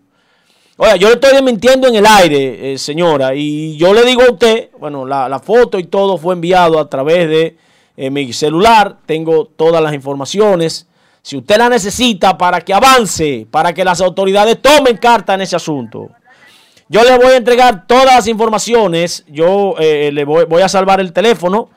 [0.76, 4.30] Oiga, yo le estoy mintiendo en el aire, eh, señora, y yo le digo a
[4.30, 7.56] usted, bueno, la, la foto y todo fue enviado a través de
[7.96, 10.86] eh, mi celular, tengo todas las informaciones.
[11.24, 15.56] Si usted la necesita para que avance, para que las autoridades tomen carta en ese
[15.56, 16.10] asunto,
[16.90, 21.14] yo le voy a entregar todas las informaciones, yo eh, le voy, a salvar el
[21.14, 21.70] teléfono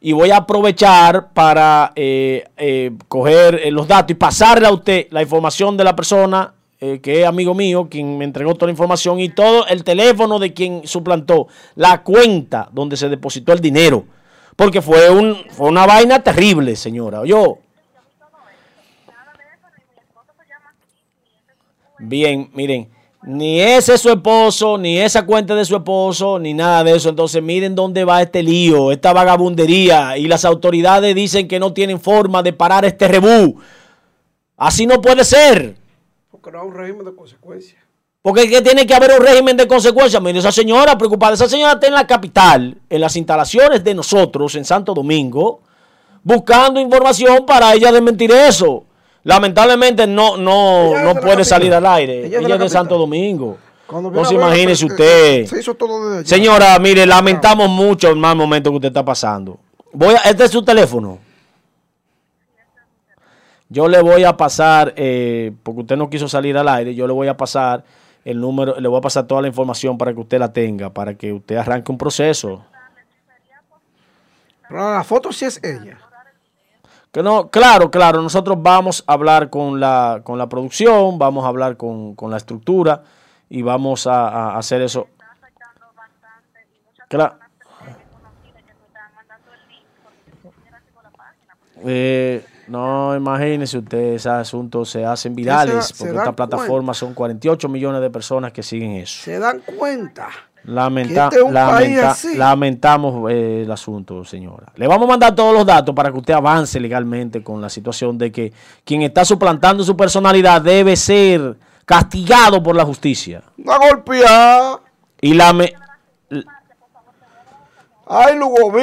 [0.00, 5.22] y voy a aprovechar para eh, eh, coger los datos y pasarle a usted la
[5.22, 9.28] información de la persona que es amigo mío, quien me entregó toda la información y
[9.28, 14.04] todo el teléfono de quien suplantó, la cuenta donde se depositó el dinero.
[14.56, 17.24] Porque fue, un, fue una vaina terrible, señora.
[17.26, 17.58] Yo.
[22.00, 22.88] Bien, miren,
[23.22, 27.10] ni ese es su esposo, ni esa cuenta de su esposo, ni nada de eso.
[27.10, 30.16] Entonces, miren dónde va este lío, esta vagabundería.
[30.16, 33.60] Y las autoridades dicen que no tienen forma de parar este rebú.
[34.56, 35.76] Así no puede ser.
[36.30, 37.82] Porque no hay un régimen de consecuencias.
[38.22, 40.22] Porque es que tiene que haber un régimen de consecuencias.
[40.22, 44.54] Mire, esa señora preocupada, esa señora está en la capital, en las instalaciones de nosotros,
[44.54, 45.60] en Santo Domingo,
[46.22, 48.84] buscando información para ella desmentir eso.
[49.24, 52.26] Lamentablemente no, no, no puede salir al aire.
[52.26, 52.72] Ella es de es.
[52.72, 53.58] Santo Domingo.
[53.90, 55.46] No se imagínese eh, usted.
[55.46, 56.28] Se hizo todo desde allá.
[56.28, 59.58] Señora, mire, lamentamos mucho el mal momento que usted está pasando.
[59.92, 61.18] Voy a, este es su teléfono.
[63.68, 67.12] Yo le voy a pasar, eh, porque usted no quiso salir al aire, yo le
[67.12, 67.84] voy a pasar
[68.24, 71.14] el número, le voy a pasar toda la información para que usted la tenga, para
[71.14, 72.64] que usted arranque un proceso.
[74.68, 75.98] Pero la foto sí es ella.
[77.12, 81.48] Que no, claro, claro, nosotros vamos a hablar con la, con la producción, vamos a
[81.48, 83.02] hablar con, con la estructura
[83.48, 85.08] y vamos a, a hacer eso.
[87.08, 87.34] Claro.
[91.84, 96.36] Eh, no, imagínese usted, esos asuntos se hacen virales, se da- se porque dan esta
[96.36, 99.22] plataforma son 48 millones de personas que siguen eso.
[99.24, 100.28] Se dan cuenta.
[100.70, 104.66] Lamenta- este es lamenta- lamentamos eh, el asunto, señora.
[104.76, 108.16] Le vamos a mandar todos los datos para que usted avance legalmente con la situación
[108.16, 108.52] de que
[108.84, 113.42] quien está suplantando su personalidad debe ser castigado por la justicia.
[113.58, 114.80] Una golpeada.
[115.20, 115.74] Y la me-
[118.12, 118.34] Ay,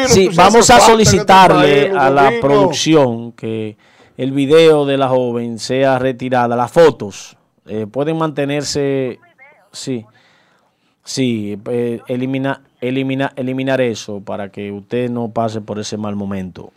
[0.08, 3.78] sí, tú sí vamos a este solicitarle a la producción que
[4.16, 7.36] el video de la joven sea retirada, las fotos
[7.66, 9.20] eh, pueden mantenerse,
[9.72, 10.06] sí,
[11.08, 16.72] sí, eh, elimina, elimina, eliminar eso para que usted no pase por ese mal momento.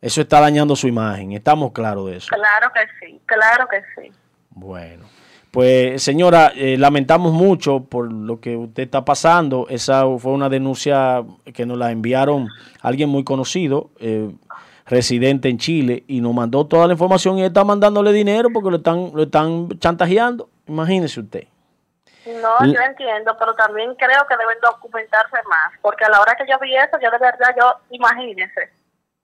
[0.00, 2.28] Eso está dañando su imagen, estamos claros de eso.
[2.28, 4.12] Claro que sí, claro que sí.
[4.50, 5.06] Bueno,
[5.50, 9.66] pues señora, eh, lamentamos mucho por lo que usted está pasando.
[9.70, 11.24] Esa fue una denuncia
[11.54, 12.48] que nos la enviaron
[12.82, 14.30] alguien muy conocido, eh,
[14.86, 18.76] residente en Chile, y nos mandó toda la información y está mandándole dinero porque lo
[18.76, 20.48] están, lo están chantajeando.
[20.66, 21.44] Imagínese usted.
[22.26, 26.44] No, yo entiendo, pero también creo que deben documentarse más, porque a la hora que
[26.46, 28.70] yo vi eso, yo de verdad, yo, imagínese,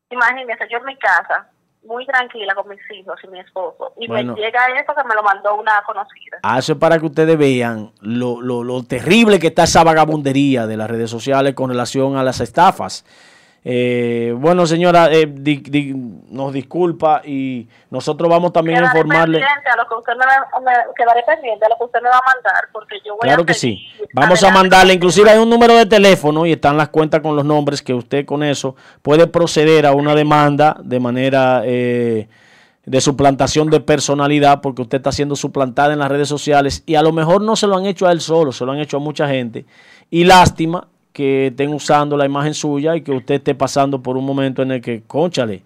[0.09, 1.47] imagínese, yo en mi casa,
[1.87, 4.35] muy tranquila con mis hijos y mi esposo, y Bueno.
[4.35, 6.39] me llega eso que me lo mandó una conocida.
[6.43, 10.66] Ah, Eso es para que ustedes vean lo, lo- lo terrible que está esa vagabundería
[10.66, 13.05] de las redes sociales con relación a las estafas.
[13.67, 15.95] Eh, bueno, señora, eh, di- di-
[16.29, 19.39] nos disculpa y nosotros vamos también a informarle.
[19.39, 22.19] pendiente a lo que usted me, me- quedaré pendiente a lo que usted me va
[22.19, 23.87] a mandar, porque yo voy Claro a que sí.
[24.12, 27.45] Vamos a mandarle, inclusive hay un número de teléfono y están las cuentas con los
[27.47, 32.29] nombres que usted con eso puede proceder a una demanda de manera eh,
[32.85, 37.03] de suplantación de personalidad porque usted está siendo suplantada en las redes sociales y a
[37.03, 39.01] lo mejor no se lo han hecho a él solo, se lo han hecho a
[39.01, 39.65] mucha gente.
[40.11, 44.27] Y lástima que estén usando la imagen suya y que usted esté pasando por un
[44.27, 45.62] momento en el que, conchale.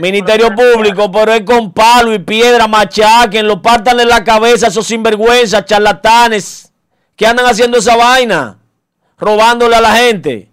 [0.00, 4.86] Ministerio Público, pero es con palo y piedra, machaquen, lo partan en la cabeza esos
[4.86, 6.72] sinvergüenzas, charlatanes,
[7.14, 8.58] que andan haciendo esa vaina,
[9.18, 10.50] robándole a la gente.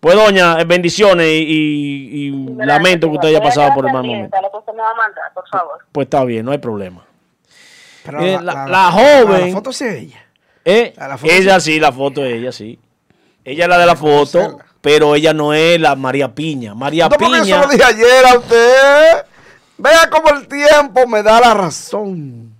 [0.00, 3.92] Pues doña, eh, bendiciones y, y- y Me lamento que usted haya pasado por el
[3.92, 4.36] mal momento.
[4.36, 5.78] a lo que usted me va a mandar, por favor.
[5.92, 7.02] Pues está bien, no hay problema.
[8.04, 10.25] Pero Eh, la- la joven- La foto sí es ella.
[10.68, 12.78] Eh, A la foto ella sí, la foto de ella sí.
[13.44, 16.74] Ella es la de la foto, pero ella no es la María Piña.
[16.74, 17.60] María No, Piña.
[17.62, 19.24] lo dije ayer a usted.
[19.78, 22.52] Vea cómo el tiempo me da la razón.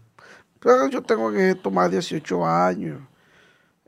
[0.91, 1.31] Yo tengo
[1.73, 3.01] más de 18 años.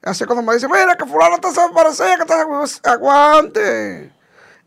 [0.02, 4.12] Así cuando me dice, mira que fulano está desaparecido, que está aguante.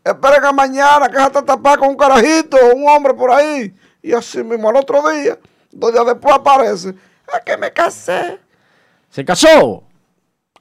[0.02, 3.74] Esperen a mañana, que está tapada con un carajito, un hombre por ahí.
[4.02, 5.38] Y así mismo al otro día,
[5.70, 6.88] dos días después aparece.
[6.90, 8.40] Es que me casé.
[9.12, 9.84] ¿Se casó?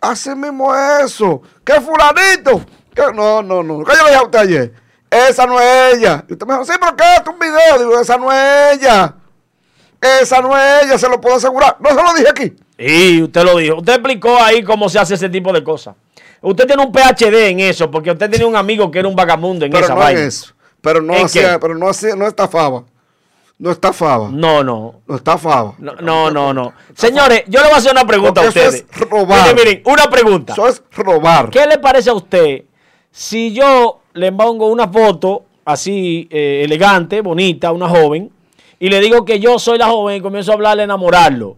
[0.01, 1.41] Así mismo eso.
[1.63, 2.65] ¿Qué fulanito?
[2.93, 3.03] ¿Qué?
[3.15, 3.81] No, no, no.
[3.85, 4.73] ¿Qué yo le dije a usted ayer?
[5.09, 6.25] Esa no es ella.
[6.27, 7.03] Y usted me dijo, sí, pero ¿qué?
[7.15, 7.79] Es un video.
[7.79, 9.15] Digo, esa no es ella.
[10.01, 11.77] Esa no es ella, se lo puedo asegurar.
[11.79, 12.55] No se lo dije aquí.
[12.77, 13.77] Y usted lo dijo.
[13.77, 15.95] Usted explicó ahí cómo se hace ese tipo de cosas.
[16.41, 19.63] Usted tiene un PhD en eso, porque usted tenía un amigo que era un vagamundo
[19.63, 20.19] en Pero esa no vaina.
[20.21, 20.53] en eso.
[20.81, 21.59] Pero no ¿En hacía, qué?
[21.59, 22.83] pero no hacía, no estafaba.
[23.61, 24.29] No estafaba.
[24.31, 25.01] No, no.
[25.05, 25.75] No estafaba.
[25.77, 26.73] No, no, no, no.
[26.95, 29.01] Señores, yo le voy a hacer una pregunta a Porque eso ustedes.
[29.03, 29.53] es robar.
[29.53, 30.53] Miren, miren, una pregunta.
[30.53, 31.51] Eso es robar.
[31.51, 32.63] ¿Qué le parece a usted
[33.11, 38.31] si yo le pongo una foto así eh, elegante, bonita, a una joven,
[38.79, 41.55] y le digo que yo soy la joven y comienzo a hablarle, a enamorarlo?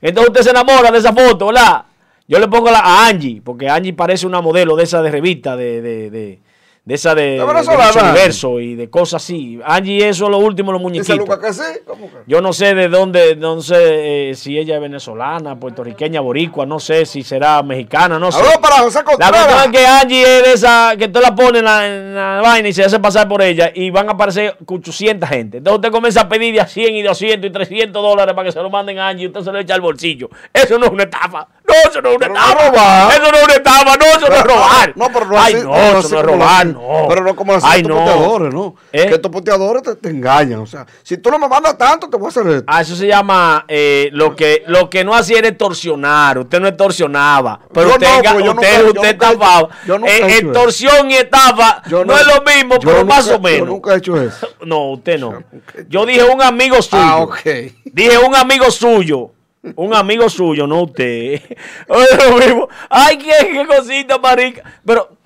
[0.00, 1.84] Entonces usted se enamora de esa foto, ¿verdad?
[2.26, 5.58] Yo le pongo la, a Angie, porque Angie parece una modelo de esa de revista,
[5.58, 6.40] de, de, de,
[6.84, 9.58] de esa de, ¿De de Universo y de cosas así.
[9.64, 11.16] Angie, eso es lo último, los muñequitos.
[11.16, 11.80] Lucas que sí.
[11.86, 12.18] ¿Cómo que?
[12.26, 16.78] Yo no sé de dónde, no sé eh, si ella es venezolana, puertorriqueña, boricua, no
[16.78, 18.42] sé si será mexicana, no sé.
[18.60, 19.64] Para José La Contreras.
[19.64, 22.68] es que Angie es de esa, que tú la pones en la, en la vaina
[22.68, 25.58] y se hace pasar por ella y van a aparecer 800 gente.
[25.58, 28.52] Entonces usted comienza a pedir de a 100 y 200 y 300 dólares para que
[28.52, 30.28] se lo manden a Angie y usted se lo echa al bolsillo.
[30.52, 31.48] Eso no es una estafa.
[31.74, 33.12] No, eso no es una es robar.
[33.12, 33.96] Eso no es una estafa.
[33.96, 34.92] No, eso no es robar.
[34.96, 37.06] No, pero no Ay, así- no, así eso no es robar, no.
[37.08, 38.04] Pero no como lo Ay, estos no.
[38.04, 38.76] poteadores, ¿no?
[38.92, 39.06] ¿Eh?
[39.06, 40.60] Que estos poteadores te, engañan.
[40.60, 42.64] O sea, si tú no me mandas tanto, te voy a hacer esto.
[42.66, 46.38] Ah, eso se llama eh, lo que lo que no hacía era extorsionar.
[46.38, 47.60] Usted no extorsionaba.
[47.72, 48.08] Pero usted,
[48.46, 49.68] usted, estafaba.
[50.06, 53.58] Eh, extorsión y estafa no, es lo mismo, pero más o menos.
[53.60, 54.48] Yo nunca he hecho eso.
[54.64, 55.42] No, usted no.
[55.88, 57.02] Yo dije un amigo suyo.
[57.02, 57.40] Ah, ok.
[57.84, 59.30] Dije un amigo suyo.
[59.76, 61.40] Un amigo suyo, no usted.
[61.88, 62.68] Oye, lo mismo.
[62.90, 64.62] Ay, qué, qué cosita, marica.
[64.84, 65.16] Pero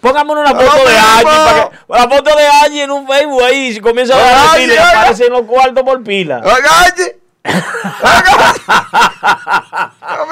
[0.00, 0.98] pongámonos una foto de.
[0.98, 1.78] Angie.
[1.88, 3.72] la foto de Angie en un Facebook ahí.
[3.72, 4.18] Si comienza a
[4.48, 6.40] dar pila, aparece en los cuartos por pila.
[6.42, 6.56] Pero,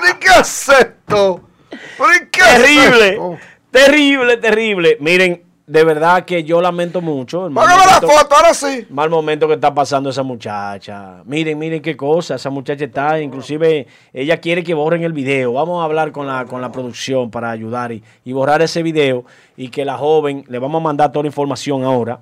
[0.08, 1.48] ¿y ¿Qué es esto?
[1.70, 3.08] Pero, ¿y ¿Qué Terrible.
[3.10, 3.38] esto?
[3.70, 4.96] Terrible, terrible.
[5.00, 7.46] Miren, de verdad que yo lamento mucho.
[7.46, 8.86] el mal la foto, ahora sí.
[8.90, 11.22] mal momento que está pasando esa muchacha.
[11.24, 12.34] Miren, miren qué cosa.
[12.34, 15.52] Esa muchacha está, inclusive, ella quiere que borren el video.
[15.52, 19.24] Vamos a hablar con la, con la producción para ayudar y, y borrar ese video.
[19.56, 22.20] Y que la joven, le vamos a mandar toda la información ahora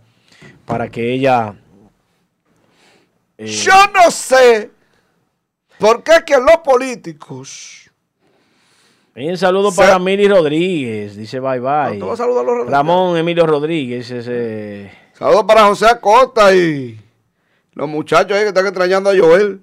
[0.64, 1.55] para que ella.
[3.38, 4.70] eh, Yo no sé
[5.78, 7.89] por qué que los políticos.
[9.16, 11.16] Un saludo para Mili Rodríguez.
[11.16, 11.98] Dice bye bye.
[11.98, 14.11] Te voy a los Ramón Emilio Rodríguez.
[14.11, 16.98] Ese, Saludos para José Acosta y
[17.74, 19.61] los muchachos ahí que están extrañando a Joel.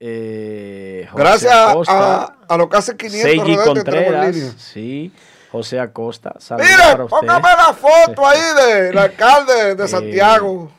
[0.00, 4.54] eh, Gracias Acosta, a, a los casi 500 Seiji rodeos que tenemos en Contreras.
[4.58, 5.12] Sí.
[5.52, 6.34] José Acosta.
[6.38, 8.40] Saludos Mire, póngame la foto ahí
[8.84, 10.70] del alcalde de Eh, Santiago.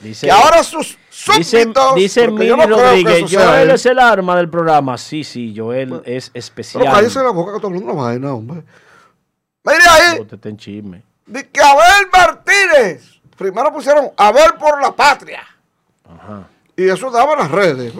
[0.00, 1.94] Dice, que ahora sus súbditos.
[1.94, 4.96] dice Mili yo no Rodríguez, Joel es el arma del programa.
[4.96, 6.82] Sí, sí, Joel es especial.
[6.82, 8.62] Pero cállese la boca que todo el mundo no vaina, hombre.
[9.64, 11.02] Mire ahí, estén chisme.
[11.26, 13.20] de que Abel Martínez.
[13.36, 15.42] Primero pusieron Abel por la patria.
[16.04, 16.48] Ajá.
[16.76, 17.92] Y eso daba en las redes.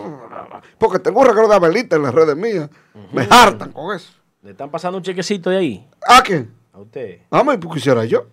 [0.78, 2.68] Porque tengo un recuerdo de Abelita en las redes mías.
[3.12, 4.12] Me hartan con eso.
[4.42, 5.88] ¿Le están pasando un chequecito de ahí?
[6.08, 6.52] ¿A quién?
[6.72, 7.20] A usted.
[7.30, 8.26] Ah, me pues quisiera yo.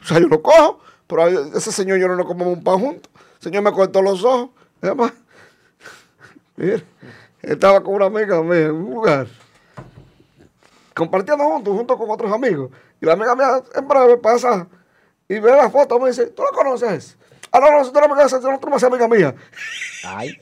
[0.00, 2.78] O sea, yo lo cojo, pero a ese señor yo no lo comemos un pan
[2.78, 3.10] juntos.
[3.40, 4.50] Señor me cortó los ojos.
[4.80, 5.12] Además,
[6.56, 6.82] mira,
[7.42, 9.26] estaba con una amiga mía en un lugar.
[10.94, 12.70] compartiendo juntos, junto con otros amigos.
[13.00, 14.68] Y la amiga mía en breve pasa
[15.28, 17.16] y ve la foto, me dice, ¿tú lo conoces?
[17.50, 19.34] Ah, no, no, tú no me conoces, tú no me amiga mía.
[20.04, 20.38] Ay.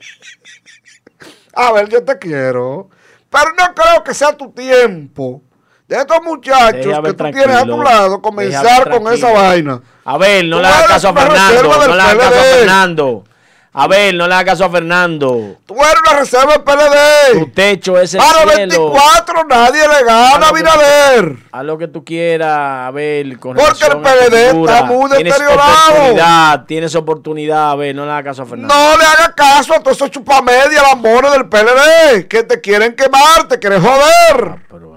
[1.53, 2.89] A ver, yo te quiero.
[3.29, 5.41] Pero no creo que sea tu tiempo.
[5.89, 9.81] De estos muchachos Deja que tú tienes a tu lado, comenzar con esa vaina.
[10.05, 11.63] A ver, no le hagas caso a Fernando.
[11.63, 12.43] No le hagas caso a.
[12.43, 13.23] Fernando.
[13.71, 15.57] A ver, no le hagas caso a Fernando.
[15.65, 17.39] Tú eres una reserva del PLD.
[17.39, 18.91] Tu techo es el A los cielo.
[18.91, 21.35] 24 nadie le gana a Binader.
[21.51, 24.73] Haz lo que tú quieras, a ver, con Porque el PLD figura.
[24.75, 25.91] está muy Tienes deteriorado.
[25.91, 28.73] oportunidad, tienes oportunidad, a ver, no le hagas caso a Fernando.
[28.75, 33.47] No le hagas caso a todos esos chupamedia, lambones del PLD, que te quieren quemar,
[33.47, 34.55] te quieren joder.
[34.67, 34.88] Pero, bueno.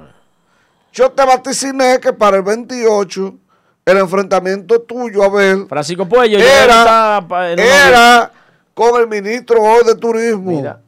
[0.93, 3.35] Yo te vaticiné que para el 28,
[3.87, 8.33] el enfrentamiento tuyo, Abel, Francisco Puello, era, ahorita, era
[8.75, 10.81] con el ministro hoy de Turismo, Mira.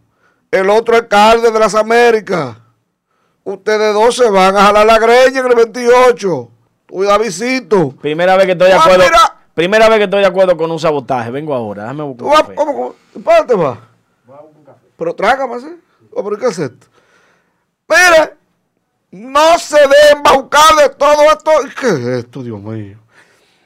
[0.51, 2.57] el otro alcalde de las Américas.
[3.45, 6.51] Ustedes dos se van a jalar la greña en el 28.
[6.87, 7.91] Tú y Davidcito.
[7.91, 9.05] Primera vez que estoy de acuerdo.
[9.05, 9.37] mira.
[9.55, 11.31] Primera vez que estoy de acuerdo con un sabotaje.
[11.31, 12.31] Vengo ahora, déjame ¿Tú buscar.
[12.31, 12.55] vas, un café.
[12.55, 13.23] ¿Cómo, cómo?
[13.25, 13.79] ¿Para dónde te vas?
[14.97, 15.77] Pero trágame, ¿sí?
[16.13, 16.87] ¿O por qué es esto?
[17.89, 18.35] Mire,
[19.15, 21.51] no se den embaucar de todo esto.
[21.81, 22.99] ¿Qué es esto, Dios mío?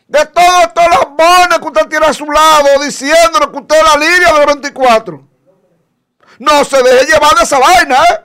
[0.07, 3.97] De todos estos lambones que usted tiene a su lado diciéndole que usted es la
[3.97, 5.29] línea del 24.
[6.39, 8.25] No se deje llevar de esa vaina, ¿eh?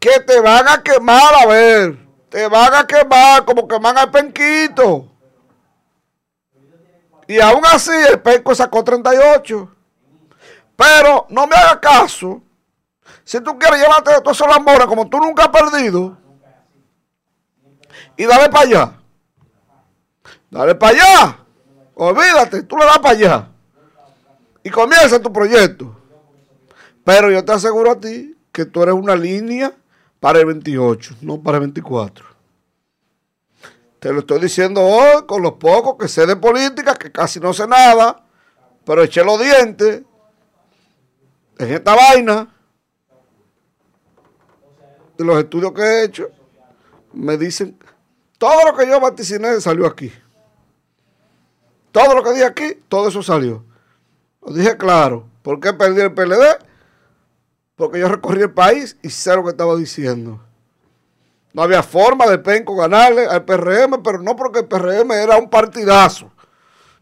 [0.00, 1.98] Que te van a quemar, a ver.
[2.28, 5.08] Te van a quemar como queman al penquito.
[7.28, 9.72] Y aún así el penco sacó 38.
[10.74, 12.42] Pero no me haga caso.
[13.28, 16.16] Si tú quieres llevarte de todos esos lambones como tú nunca has perdido.
[18.16, 18.92] Y dale para allá.
[20.50, 21.38] Dale para allá.
[21.94, 23.48] Olvídate, tú le das para allá.
[24.64, 25.94] Y comienza tu proyecto.
[27.04, 29.74] Pero yo te aseguro a ti que tú eres una línea
[30.20, 32.24] para el 28, no para el 24.
[33.98, 37.52] Te lo estoy diciendo hoy con los pocos que sé de política, que casi no
[37.52, 38.24] sé nada,
[38.86, 40.00] pero eché los dientes
[41.58, 42.54] en esta vaina.
[45.18, 46.30] De los estudios que he hecho,
[47.12, 47.76] me dicen,
[48.38, 50.12] todo lo que yo vaticiné salió aquí.
[51.90, 53.64] Todo lo que dije aquí, todo eso salió.
[54.40, 55.28] Lo dije claro.
[55.42, 56.58] ¿Por qué perdí el PLD?
[57.74, 60.40] Porque yo recorrí el país y sé lo que estaba diciendo.
[61.52, 65.50] No había forma de Penco ganarle al PRM, pero no porque el PRM era un
[65.50, 66.30] partidazo.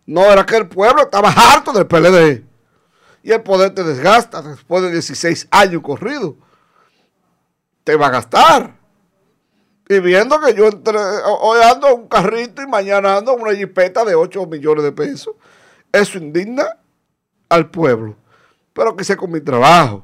[0.07, 2.45] No, era que el pueblo estaba harto del PLD.
[3.23, 6.35] Y el poder te desgasta después de 16 años corridos.
[7.87, 8.75] Te va a gastar.
[9.89, 14.17] Y viendo que yo entre, hoy ando un carrito y mañana ando una jipeta de
[14.17, 15.37] 8 millones de pesos,
[15.93, 16.79] eso indigna
[17.49, 18.17] al pueblo.
[18.73, 20.03] Pero que sea con mi trabajo.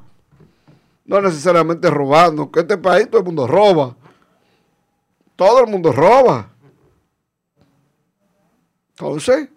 [1.03, 3.97] No necesariamente robando, que este país todo el mundo roba.
[5.35, 6.51] Todo el mundo roba.
[8.91, 9.49] Entonces,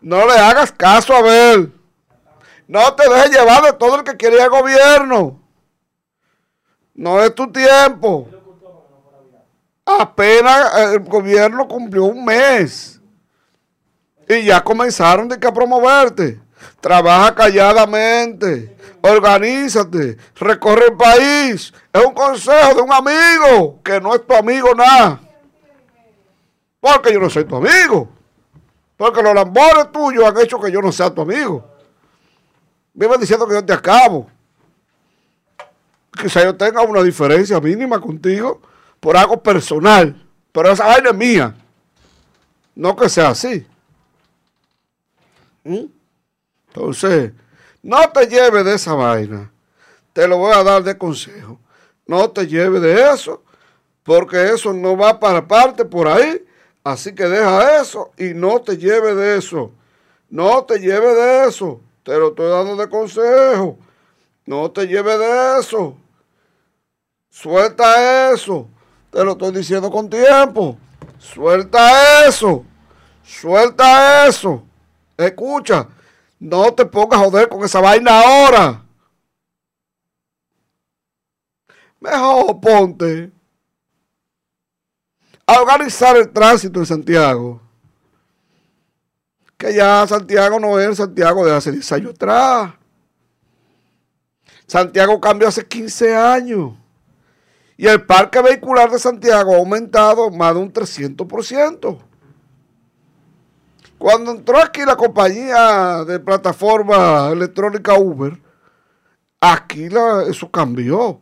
[0.00, 1.70] no le hagas caso a ver.
[2.66, 5.43] No te dejes llevar de todo el que quiere al gobierno.
[6.94, 8.28] No es tu tiempo.
[9.84, 13.00] Apenas el gobierno cumplió un mes.
[14.28, 16.40] Y ya comenzaron de que a promoverte.
[16.80, 18.76] Trabaja calladamente.
[19.02, 20.16] Organízate.
[20.36, 21.74] Recorre el país.
[21.92, 25.20] Es un consejo de un amigo que no es tu amigo nada.
[26.80, 28.08] Porque yo no soy tu amigo.
[28.96, 31.64] Porque los lambones tuyos han hecho que yo no sea tu amigo.
[32.94, 34.28] Vive diciendo que yo te acabo.
[36.20, 38.60] Quizá yo tenga una diferencia mínima contigo
[39.00, 40.20] por algo personal.
[40.52, 41.54] Pero esa vaina es mía.
[42.74, 43.66] No que sea así.
[45.64, 45.86] ¿Mm?
[46.68, 47.32] Entonces,
[47.82, 49.50] no te lleves de esa vaina.
[50.12, 51.58] Te lo voy a dar de consejo.
[52.06, 53.42] No te lleves de eso,
[54.02, 56.44] porque eso no va para parte por ahí.
[56.82, 59.72] Así que deja eso y no te lleves de eso.
[60.28, 61.80] No te lleves de eso.
[62.02, 63.78] Te lo estoy dando de consejo.
[64.44, 65.96] No te lleves de eso.
[67.34, 68.68] Suelta eso.
[69.10, 70.78] Te lo estoy diciendo con tiempo.
[71.18, 72.64] Suelta eso.
[73.24, 74.64] Suelta eso.
[75.16, 75.88] Escucha.
[76.38, 78.84] No te pongas a joder con esa vaina ahora.
[81.98, 83.32] Mejor ponte
[85.44, 87.60] a organizar el tránsito en Santiago.
[89.58, 92.74] Que ya Santiago no es el Santiago de hace 10 años atrás.
[94.68, 96.83] Santiago cambió hace 15 años.
[97.76, 101.98] Y el parque vehicular de Santiago ha aumentado más de un 300%.
[103.98, 108.38] Cuando entró aquí la compañía de plataforma electrónica Uber,
[109.40, 109.88] aquí
[110.28, 111.20] eso cambió.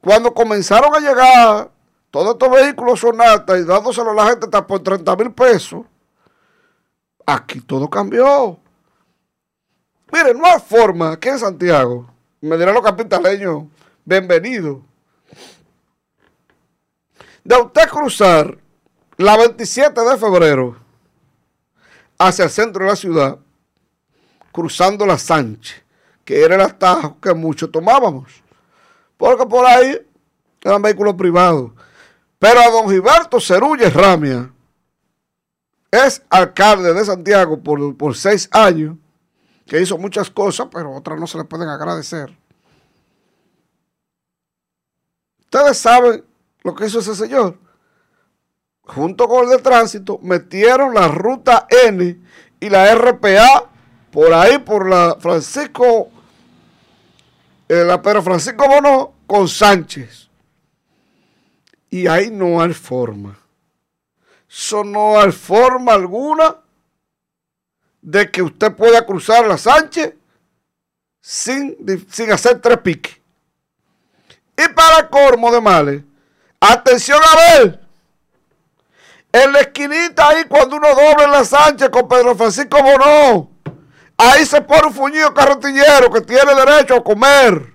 [0.00, 1.70] cuando comenzaron a llegar
[2.10, 5.82] todos estos vehículos Sonata y dándoselo a la gente hasta por 30 mil pesos,
[7.24, 8.58] aquí todo cambió.
[10.12, 12.06] Miren, no hay forma, aquí en Santiago,
[12.40, 13.64] me dirán los capitaleños,
[14.04, 14.82] bienvenido,
[17.44, 18.58] de usted cruzar
[19.16, 20.76] la 27 de febrero
[22.18, 23.38] hacia el centro de la ciudad,
[24.52, 25.82] cruzando la Sánchez,
[26.24, 28.42] que era el atajo que muchos tomábamos.
[29.16, 30.00] Porque por ahí
[30.62, 31.72] eran vehículos privados.
[32.38, 34.52] Pero a don Gilberto Cerulle Ramia
[35.90, 38.96] es alcalde de Santiago por, por seis años,
[39.66, 42.36] que hizo muchas cosas, pero otras no se le pueden agradecer.
[45.40, 46.24] Ustedes saben
[46.62, 47.58] lo que hizo ese señor.
[48.82, 52.18] Junto con el de tránsito, metieron la ruta N
[52.60, 53.70] y la RPA
[54.10, 56.10] por ahí, por la Francisco,
[57.68, 60.28] eh, la Pedro Francisco Bono con Sánchez.
[61.88, 63.38] Y ahí no hay forma.
[64.48, 66.58] Eso no hay forma alguna
[68.02, 70.14] de que usted pueda cruzar la Sánchez
[71.20, 71.76] sin,
[72.10, 73.18] sin hacer tres piques.
[74.56, 76.02] Y para cormo de males,
[76.62, 77.80] atención a ver,
[79.32, 83.50] en la esquinita ahí cuando uno doble la Sánchez con Pedro Francisco Bonó,
[84.16, 87.72] ahí se pone un fuñido carretillero que tiene derecho a comer,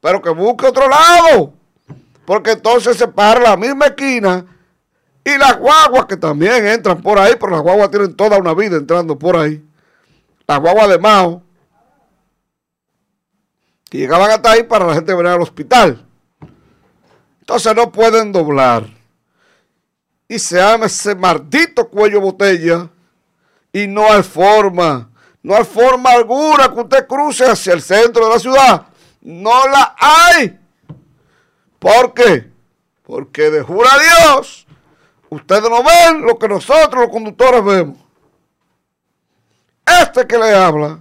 [0.00, 1.54] pero que busque otro lado,
[2.26, 4.44] porque entonces se para la misma esquina
[5.24, 8.76] y las guaguas que también entran por ahí, pero las guaguas tienen toda una vida
[8.76, 9.64] entrando por ahí,
[10.46, 11.42] las guaguas de Mao,
[13.88, 16.07] que llegaban hasta ahí para la gente venir al hospital.
[17.48, 18.84] Entonces no pueden doblar.
[20.28, 22.90] Y se llama ese maldito cuello botella.
[23.72, 25.10] Y no hay forma,
[25.42, 28.86] no hay forma alguna que usted cruce hacia el centro de la ciudad.
[29.22, 30.60] No la hay.
[31.78, 32.50] ¿Por qué?
[33.02, 34.66] Porque de jura a Dios,
[35.30, 37.96] ustedes no ven lo que nosotros los conductores vemos.
[40.02, 40.98] Este que le habla,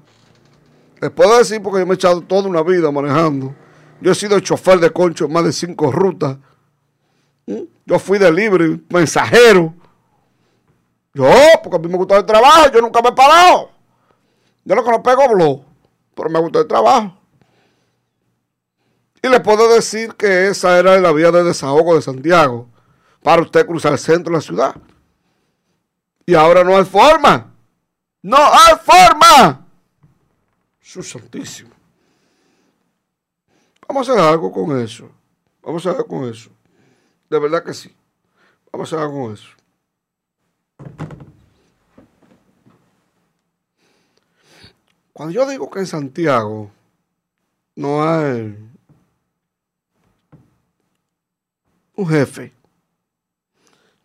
[1.02, 3.54] les puedo decir porque yo me he echado toda una vida manejando
[4.02, 6.38] yo he sido chofer de concho en más de cinco rutas.
[7.46, 7.62] ¿Mm?
[7.86, 9.74] Yo fui de libre, mensajero.
[11.14, 11.32] Yo,
[11.64, 13.72] porque a mí me gusta el trabajo, yo nunca me he parado.
[14.64, 15.62] Yo lo que no pego blog,
[16.14, 17.18] pero me gusta el trabajo.
[19.22, 22.68] Y le puedo decir que esa era la vía de desahogo de Santiago
[23.24, 24.76] para usted cruzar el centro de la ciudad.
[26.26, 27.54] Y ahora no hay forma.
[28.22, 29.66] No hay forma.
[30.82, 31.77] Su santísimo.
[33.88, 35.10] Vamos a hacer algo con eso.
[35.62, 36.50] Vamos a hacer algo con eso.
[37.30, 37.96] De verdad que sí.
[38.72, 39.50] Vamos a hacer algo con eso.
[45.14, 46.70] Cuando yo digo que en Santiago
[47.76, 48.56] no hay
[51.96, 52.54] un jefe,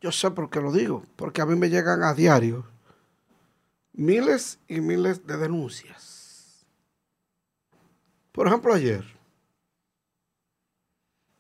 [0.01, 2.65] yo sé por qué lo digo, porque a mí me llegan a diario
[3.93, 6.65] miles y miles de denuncias.
[8.33, 9.05] Por ejemplo, ayer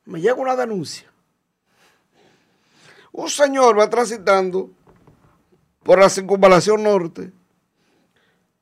[0.04, 1.10] me llega una denuncia.
[3.12, 4.70] Un señor va transitando
[5.82, 7.32] por la circunvalación norte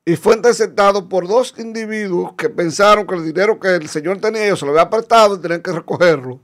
[0.03, 4.45] y fue interceptado por dos individuos que pensaron que el dinero que el señor tenía
[4.45, 6.41] ellos se lo había apartado y tenían que recogerlo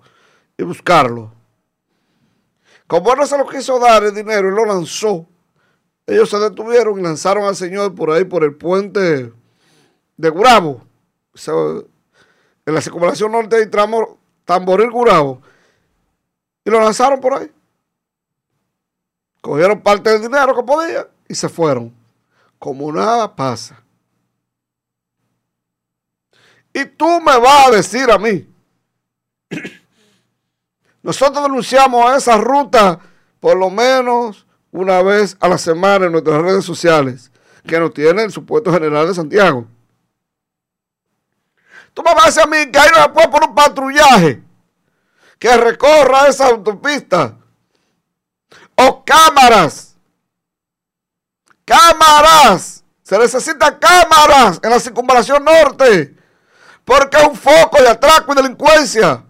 [0.57, 1.33] y buscarlo.
[2.85, 5.27] Como él no se lo quiso dar el dinero y lo lanzó,
[6.05, 9.33] ellos se detuvieron y lanzaron al señor por ahí, por el puente
[10.15, 10.83] de Gurabo.
[12.65, 14.17] en la circunvalación norte hay tramo
[14.47, 15.41] tamboril curado,
[16.63, 17.51] y lo lanzaron por ahí.
[19.41, 21.93] Cogieron parte del dinero que podían y se fueron.
[22.57, 23.83] Como nada pasa.
[26.73, 28.47] Y tú me vas a decir a mí,
[31.03, 32.99] nosotros denunciamos esa ruta
[33.39, 37.31] por lo menos una vez a la semana en nuestras redes sociales,
[37.65, 39.67] que nos tiene el supuesto general de Santiago.
[41.93, 44.46] Tú me vas a decir a mí que ahí no se poner un patrullaje
[45.39, 47.35] que recorra esa autopista.
[48.75, 49.95] O cámaras.
[51.65, 52.83] Cámaras.
[53.03, 56.15] Se necesitan cámaras en la circunvalación norte.
[56.83, 59.23] Porque es un foco de atraco y delincuencia.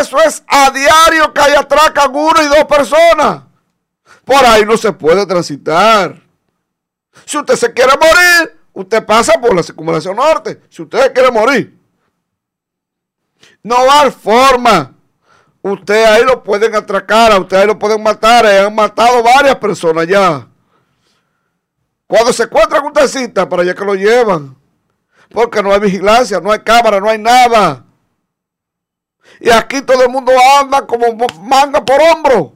[0.00, 3.42] Eso es a diario que hay atracan uno y dos personas.
[4.24, 6.20] Por ahí no se puede transitar.
[7.24, 10.60] Si usted se quiere morir, Usted pasa por la circunvalación norte.
[10.68, 11.75] Si usted quiere morir.
[13.66, 14.92] No hay forma.
[15.60, 18.46] Usted ahí lo pueden atracar, a usted ahí lo pueden matar.
[18.46, 20.46] han matado varias personas ya.
[22.06, 24.56] Cuando se encuentran un cita, para allá que lo llevan.
[25.30, 27.84] Porque no hay vigilancia, no hay cámara, no hay nada.
[29.40, 30.30] Y aquí todo el mundo
[30.60, 32.52] anda como manga por hombro,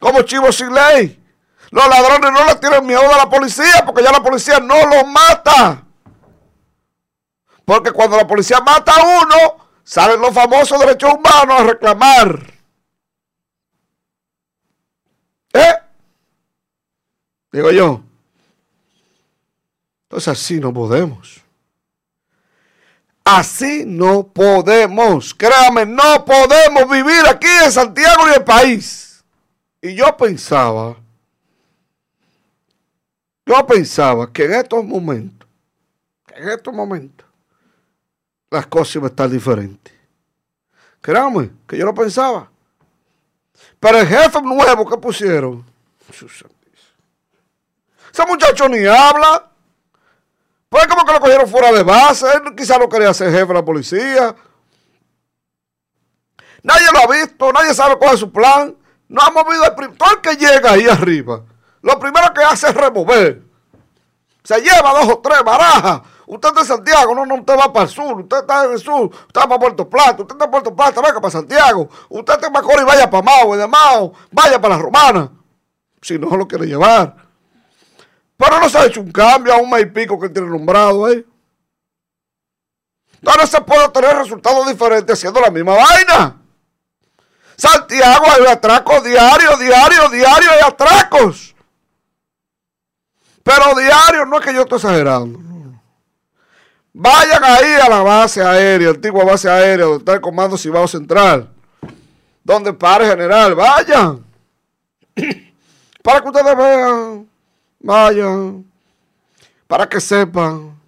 [0.00, 1.22] como chivo sin ley.
[1.70, 5.06] Los ladrones no le tienen miedo a la policía porque ya la policía no los
[5.06, 5.84] mata.
[7.64, 12.52] Porque cuando la policía mata a uno, salen los famosos derechos humanos a reclamar.
[15.52, 15.74] ¿Eh?
[17.52, 18.02] Digo yo.
[20.04, 21.40] Entonces así no podemos.
[23.24, 25.34] Así no podemos.
[25.34, 29.24] Créame, no podemos vivir aquí en Santiago y el país.
[29.80, 30.96] Y yo pensaba,
[33.46, 35.48] yo pensaba que en estos momentos,
[36.34, 37.26] en estos momentos,
[38.50, 39.94] las cosas iban a estar diferentes.
[41.00, 42.50] Créame, que yo lo pensaba.
[43.78, 45.64] Pero el jefe nuevo que pusieron,
[48.12, 49.46] ese muchacho ni habla.
[50.68, 52.26] Pues como que lo cogieron fuera de base.
[52.32, 54.34] Él quizá no quería ser jefe de la policía.
[56.62, 58.76] Nadie lo ha visto, nadie sabe cuál es su plan.
[59.08, 61.42] No ha movido el todo el que llega ahí arriba.
[61.82, 63.42] Lo primero que hace es remover.
[64.44, 66.02] Se lleva dos o tres barajas.
[66.32, 68.78] Usted está en Santiago, no, no, usted va para el sur, usted está en el
[68.78, 72.34] sur, usted va para Puerto Plata, usted está en Puerto Plata, venga para Santiago, usted
[72.34, 75.32] está en Macorís, vaya para Mao, de Mao, vaya para la Romana,
[76.00, 77.16] si no lo quiere llevar.
[78.36, 81.06] Pero no se ha hecho un cambio a un mes y pico que tiene nombrado
[81.06, 81.26] ahí.
[83.22, 86.40] No, se puede tener resultados diferentes haciendo la misma vaina.
[87.56, 91.56] Santiago hay atracos diarios, diarios, diarios, hay atracos.
[93.42, 95.49] Pero diario no es que yo esté exagerando.
[96.92, 101.48] Vayan ahí a la base aérea, antigua base aérea, donde está el Comando Cibao Central.
[102.42, 104.24] Donde pare general, vayan.
[106.02, 107.28] Para que ustedes vean
[107.80, 108.70] Vayan.
[109.66, 110.78] Para que sepan.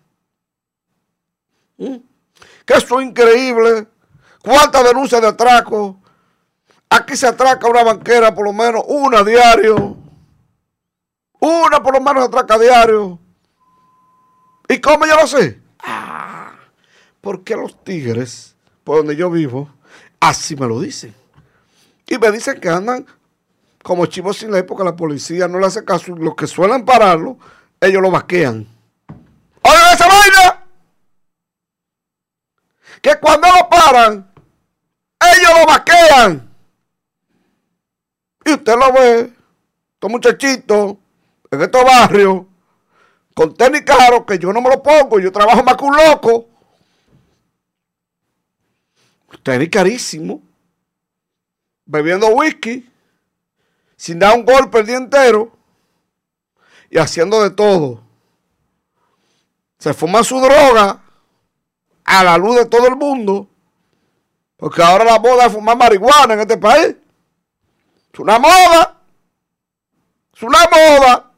[1.78, 1.96] ¿Mm?
[2.66, 3.86] Que esto es increíble.
[4.42, 5.96] ¿Cuántas denuncias de atraco?
[6.90, 9.96] Aquí se atraca una banquera por lo menos una diario.
[11.40, 13.18] Una por lo menos atraca diario.
[14.68, 15.61] ¿Y cómo yo lo sé?
[17.22, 19.70] Ah, porque los tigres, por donde yo vivo,
[20.20, 21.14] así me lo dicen.
[22.06, 23.06] Y me dicen que andan
[23.82, 26.14] como chivos sin ley porque la policía no le hace caso.
[26.16, 27.38] Los que suelen pararlo,
[27.80, 28.66] ellos lo vaquean.
[29.62, 30.64] ¡Oigan esa vaina!
[33.00, 34.32] Que cuando lo paran,
[35.20, 36.50] ellos lo vaquean.
[38.44, 39.32] Y usted lo ve,
[39.94, 40.96] estos muchachitos
[41.50, 42.42] en estos barrios,
[43.34, 46.51] con tenis caro, que yo no me lo pongo, yo trabajo más que un loco.
[49.42, 50.42] Tenis carísimo,
[51.84, 52.88] bebiendo whisky
[53.96, 55.52] sin dar un golpe el día entero
[56.90, 58.02] y haciendo de todo.
[59.78, 61.02] Se fuma su droga
[62.04, 63.48] a la luz de todo el mundo,
[64.56, 66.96] porque ahora la moda es fumar marihuana en este país.
[68.12, 69.00] Es una moda.
[70.34, 71.30] Es una moda.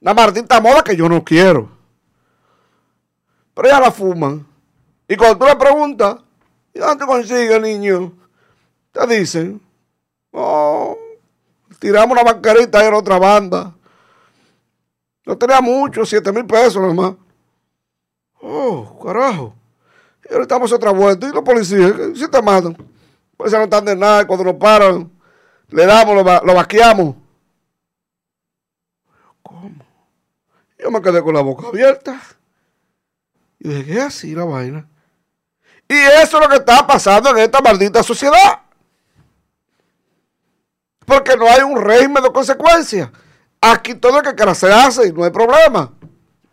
[0.00, 1.70] Una maldita moda que yo no quiero.
[3.54, 4.46] Pero ya la fuman.
[5.06, 6.16] Y cuando tú le preguntas,
[6.74, 8.12] ¿y dónde consigue, niño?
[8.92, 9.60] Te dicen,
[10.32, 10.96] oh,
[11.78, 13.74] tiramos una bancarita en otra banda.
[15.24, 17.14] No tenía mucho, 7 mil pesos nomás.
[18.40, 19.54] Oh, carajo.
[20.28, 21.28] Y ahora estamos otra vuelta.
[21.28, 21.92] ¿Y los policías?
[22.14, 22.76] Si te matan.
[23.36, 24.26] Pues no están de nada.
[24.26, 25.10] Cuando nos paran,
[25.68, 27.16] le damos, lo, lo vaqueamos.
[29.42, 29.84] ¿Cómo?
[30.78, 32.20] Yo me quedé con la boca abierta.
[33.58, 34.88] Y dije, ¿qué es así la vaina?
[35.90, 38.60] Y eso es lo que está pasando en esta maldita sociedad
[41.10, 43.10] porque no hay un régimen de consecuencias.
[43.60, 45.92] Aquí todo el que quiera se hace y no hay problema.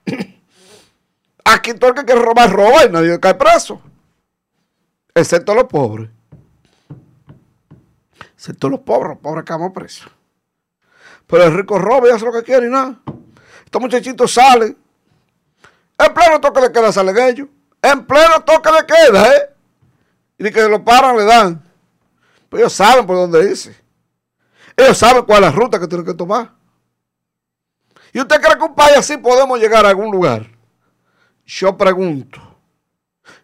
[1.46, 3.80] Aquí todo el que quiere robar roba y nadie cae preso.
[5.14, 6.10] Excepto los pobres.
[8.34, 10.12] Excepto los pobres, los pobres caemos presos.
[11.28, 13.00] Pero el rico roba y hace lo que quiere y nada.
[13.64, 14.76] Estos muchachitos salen.
[16.00, 17.48] En pleno toque de queda salen ellos.
[17.82, 19.50] En pleno toque de queda, ¿eh?
[20.40, 21.64] Y que lo paran, le dan.
[22.50, 23.76] Pues ellos saben por dónde irse.
[24.76, 26.54] Ellos saben cuál es la ruta que tienen que tomar.
[28.14, 30.48] ¿Y usted cree que un país así podemos llegar a algún lugar?
[31.46, 32.42] Yo pregunto.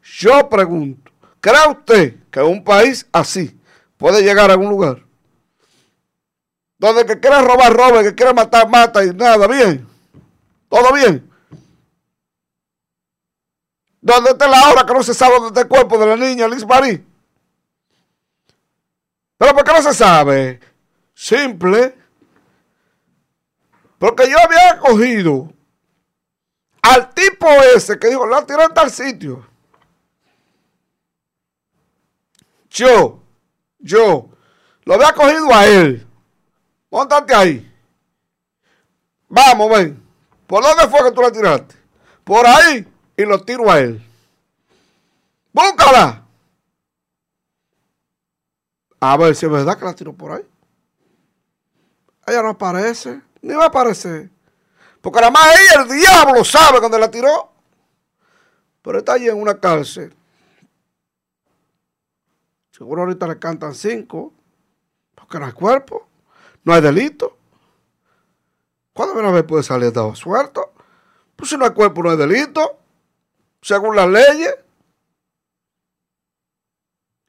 [0.04, 1.12] Yo pregunto.
[1.40, 3.60] ¿Cree usted que un país así
[3.98, 5.04] puede llegar a algún lugar?
[6.78, 9.88] Donde el que quiere robar, roba, el que quiere matar, mata y nada, bien.
[10.70, 11.30] Todo bien.
[14.04, 16.46] Donde está la hora que no se sabe dónde está el cuerpo de la niña
[16.46, 17.02] Liz Marie.
[19.38, 20.60] Pero ¿por qué no se sabe?
[21.16, 21.96] Simple.
[23.98, 25.54] Porque yo había cogido
[26.82, 29.48] al tipo ese que dijo, la tiró en tal sitio.
[32.70, 33.24] yo,
[33.80, 34.28] yo,
[34.84, 36.06] lo había cogido a él.
[36.90, 37.74] Póntate ahí.
[39.30, 40.04] Vamos, ven.
[40.46, 41.76] ¿Por dónde fue que tú la tiraste?
[42.26, 44.04] Por ahí y lo tiro a él.
[45.52, 46.24] Búscala.
[49.00, 50.46] A ver si es verdad que la tiró por ahí.
[52.26, 54.30] Ella no aparece, ni va a aparecer.
[55.02, 57.52] Porque nada más ella, el diablo, sabe dónde la tiró.
[58.82, 60.16] Pero está allí en una cárcel.
[62.72, 64.34] Seguro ahorita le cantan cinco.
[65.14, 66.08] Porque no hay cuerpo.
[66.64, 67.38] No hay delito.
[68.94, 70.74] ¿Cuándo una vez puede salir dado suelto?
[71.36, 72.80] Pues si no hay cuerpo, no hay delito.
[73.64, 74.56] Según las leyes.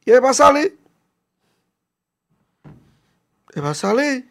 [0.05, 0.79] Y él va a salir.
[3.55, 4.29] Él va a salir.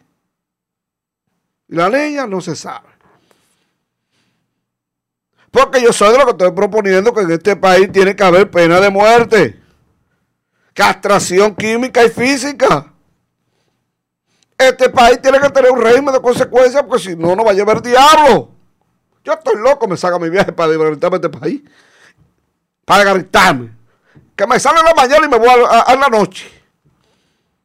[1.66, 2.88] Y la niña no se sabe.
[5.50, 8.50] Porque yo soy de lo que estoy proponiendo que en este país tiene que haber
[8.50, 9.60] pena de muerte.
[10.74, 12.92] Castración química y física.
[14.58, 17.54] Este país tiene que tener un régimen de consecuencias porque si no, no va a
[17.54, 18.50] llevar diablo.
[19.24, 21.62] Yo estoy loco, me saca mi viaje para divertirme este país.
[22.84, 23.72] Para gritarme.
[24.36, 26.50] Que me sale en la mañana y me voy a, la noche.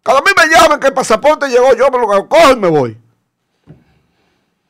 [0.03, 2.67] Cuando a mí me llamen que el pasaporte llegó, yo me lo cojo y me
[2.69, 2.97] voy.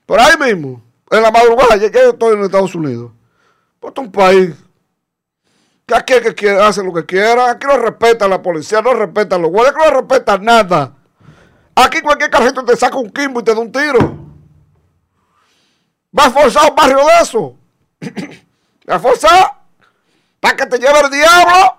[0.06, 0.82] Por ahí mismo,
[1.12, 3.12] en la madrugada, ya yo estoy en Estados Unidos.
[3.82, 4.56] Es un país
[5.86, 7.52] que aquí es que quiere, hace lo que quiera.
[7.52, 10.94] Aquí no respeta la policía, no respeta los guardias, no respeta nada.
[11.76, 14.18] Aquí cualquier carrito te saca un quimbo y te da un tiro.
[16.18, 17.56] Va a forzar un barrio de eso.
[18.90, 19.59] Va a forzar
[20.40, 21.78] para que te lleve el diablo.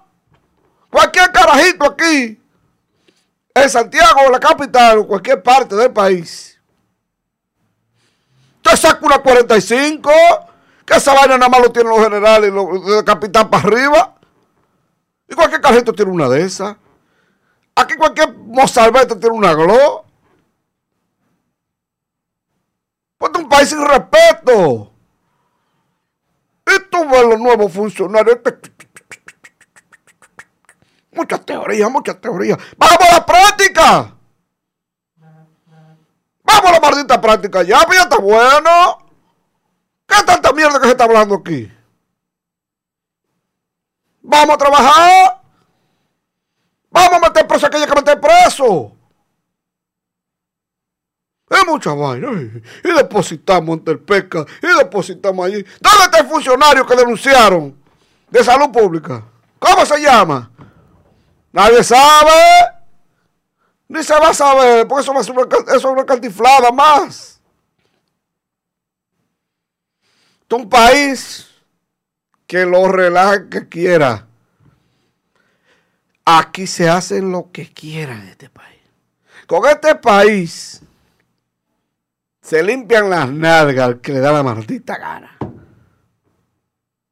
[0.91, 2.41] Cualquier carajito aquí,
[3.55, 6.59] en Santiago, la capital, o cualquier parte del país.
[8.63, 10.11] Te saca una 45,
[10.85, 14.15] que esa vaina nada más lo tienen los generales, los, de capitán para arriba.
[15.29, 16.77] Y cualquier carajito tiene una de esas.
[17.77, 20.05] Aquí cualquier mozalbete tiene una glow.
[23.21, 24.93] Es un país sin respeto.
[26.77, 28.39] Y tú ves los nuevos funcionarios.
[31.13, 32.59] Muchas teorías, muchas teorías.
[32.77, 34.17] ¡Vamos a la práctica!
[36.43, 37.81] ¡Vamos a la maldita práctica ya!
[37.87, 38.99] ¡Pues está bueno!
[40.07, 41.71] ¿Qué tanta mierda que se está hablando aquí?
[44.23, 45.43] ¡Vamos a trabajar!
[46.91, 48.97] Vamos a meter preso a aquella que meter preso.
[51.61, 52.29] Es mucha vaina.
[52.85, 54.45] Y depositamos ante el PECA.
[54.63, 55.65] Y depositamos allí.
[55.81, 57.77] ¿Dónde está el funcionario que denunciaron
[58.31, 59.25] de salud pública?
[59.59, 60.51] ¿Cómo se llama?
[61.53, 62.81] Nadie sabe.
[63.89, 65.21] Ni se va a saber, porque eso,
[65.75, 67.41] es una cantiflada más.
[70.49, 71.49] Es un país
[72.47, 74.27] que lo relaje que quiera.
[76.25, 78.79] Aquí se hace lo que quieran en este país.
[79.49, 80.83] Con este país
[82.51, 85.39] se limpian las nalgas al que le da la maldita gana.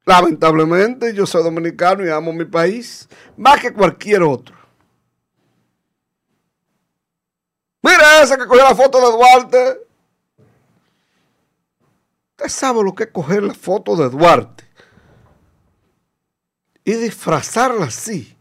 [0.05, 3.07] Lamentablemente yo soy dominicano y amo mi país
[3.37, 4.53] más que cualquier otro.
[7.81, 9.87] Mira ese que cogió la foto de Duarte.
[12.31, 14.65] Usted sabe lo que es coger la foto de Duarte
[16.83, 18.35] y disfrazarla así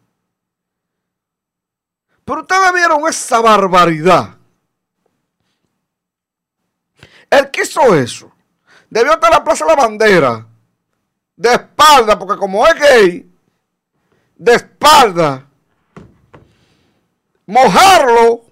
[2.24, 4.37] pero ustedes vieron esa barbaridad.
[7.30, 8.32] El que hizo eso
[8.88, 10.46] debió estar en la Plaza la Bandera
[11.36, 13.30] de espalda, porque como es gay,
[14.34, 15.46] de espalda,
[17.46, 18.42] mojarlo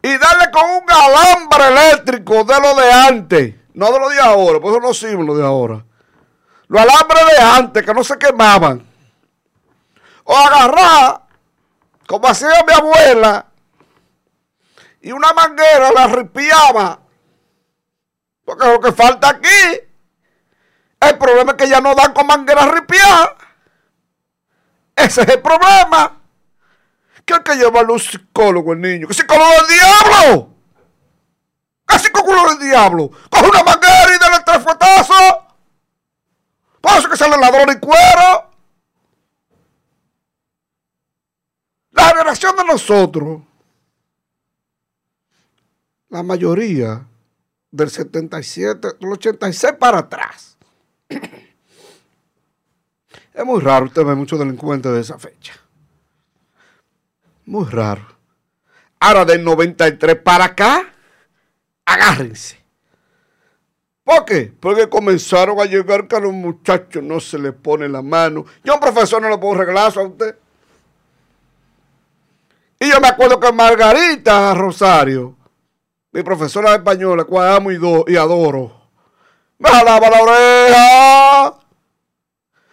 [0.00, 4.60] y darle con un alambre eléctrico de lo de antes, no de lo de ahora,
[4.60, 5.84] por eso no sirve lo de ahora.
[6.68, 8.86] Los alambres de antes que no se quemaban.
[10.24, 11.22] O agarrar
[12.06, 13.46] como hacía mi abuela,
[15.00, 17.00] y una manguera la ripiaba.
[18.44, 19.80] Porque lo que falta aquí,
[21.00, 23.36] el problema es que ya no dan con manguera ripiada.
[24.94, 26.20] Ese es el problema.
[27.24, 29.08] Que hay que llevarlo un psicólogo el niño.
[29.08, 30.50] ¿Qué psicólogo del diablo?
[31.86, 33.10] ¿Qué psicólogo del diablo?
[33.30, 35.36] Coge una manguera y dale tres fuetazos.
[36.80, 38.50] Por eso que sale ladrón y cuero.
[41.92, 43.40] La generación de nosotros,
[46.08, 47.06] la mayoría
[47.74, 50.56] del 77, del 86 para atrás.
[53.34, 55.54] Es muy raro usted ve muchos delincuentes de esa fecha.
[57.46, 58.06] Muy raro.
[59.00, 60.92] Ahora del 93 para acá,
[61.84, 62.64] agárrense.
[64.04, 64.52] ¿Por qué?
[64.60, 68.44] Porque comenzaron a llegar que a los muchachos no se les pone la mano.
[68.62, 70.38] Yo, un profesor, no le puedo reglazo a usted.
[72.78, 75.36] Y yo me acuerdo que Margarita Rosario,
[76.14, 78.72] mi profesora de español, cual amo y, y adoro,
[79.58, 81.54] me jalaba la oreja,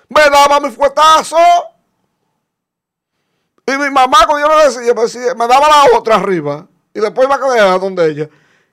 [0.07, 1.37] me daba mi fuetazo.
[3.65, 6.67] Y mi mamá, cuando yo le decía, me, decía, me daba la otra arriba.
[6.93, 8.29] Y después iba a quedar donde ella.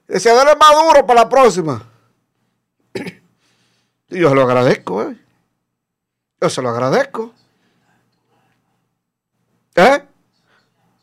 [0.07, 1.82] Decía, dale más duro para la próxima.
[4.11, 5.16] Y yo se lo agradezco, ¿eh?
[6.40, 7.32] Yo se lo agradezco.
[9.77, 10.07] ¿Eh?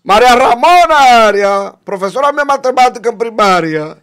[0.06, 3.98] María Ramona Aria, profesora de matemática en primaria.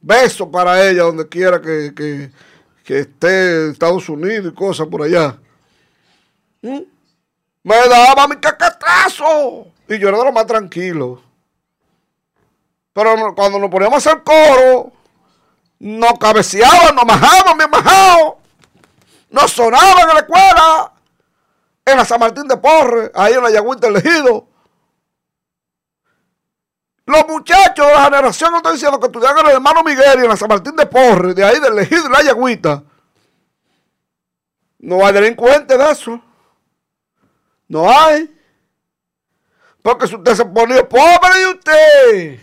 [0.00, 1.92] Beso para ella donde quiera que,
[2.82, 5.36] que, esté en Estados Unidos y cosas por allá.
[6.62, 6.80] ¿Mm?
[7.62, 9.66] Me daba mi cacatazo.
[9.86, 11.20] Y yo era de lo más tranquilo.
[12.94, 14.92] Pero cuando nos poníamos a hacer coro,
[15.78, 18.38] nos cabeceaban, nos majaban, me majado.
[19.28, 20.91] Nos sonaban en la escuela.
[21.84, 24.48] En la San Martín de Porres, ahí en la Yagüita elegido.
[27.04, 30.22] Los muchachos de la generación no estoy diciendo que estudiaban en el hermano Miguel y
[30.22, 32.84] en la San Martín de Porres, de ahí del elegido y la Yagüita.
[34.78, 36.22] No hay delincuentes de eso.
[37.68, 38.32] No hay.
[39.82, 42.40] Porque si usted se ponía pobre de usted.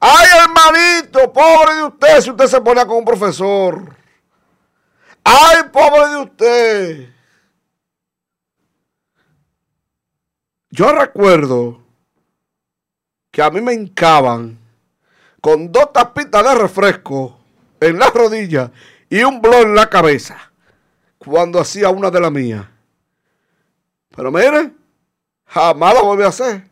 [0.00, 3.96] Ay, hermanito, pobre de usted si usted se ponía con un profesor.
[5.24, 7.17] Ay, pobre de usted.
[10.70, 11.82] Yo recuerdo
[13.30, 14.58] que a mí me hincaban
[15.40, 17.38] con dos tapitas de refresco
[17.80, 18.70] en la rodilla
[19.08, 20.52] y un blog en la cabeza
[21.16, 22.66] cuando hacía una de las mías.
[24.14, 24.72] Pero mire,
[25.46, 26.68] jamás lo volví a hacer.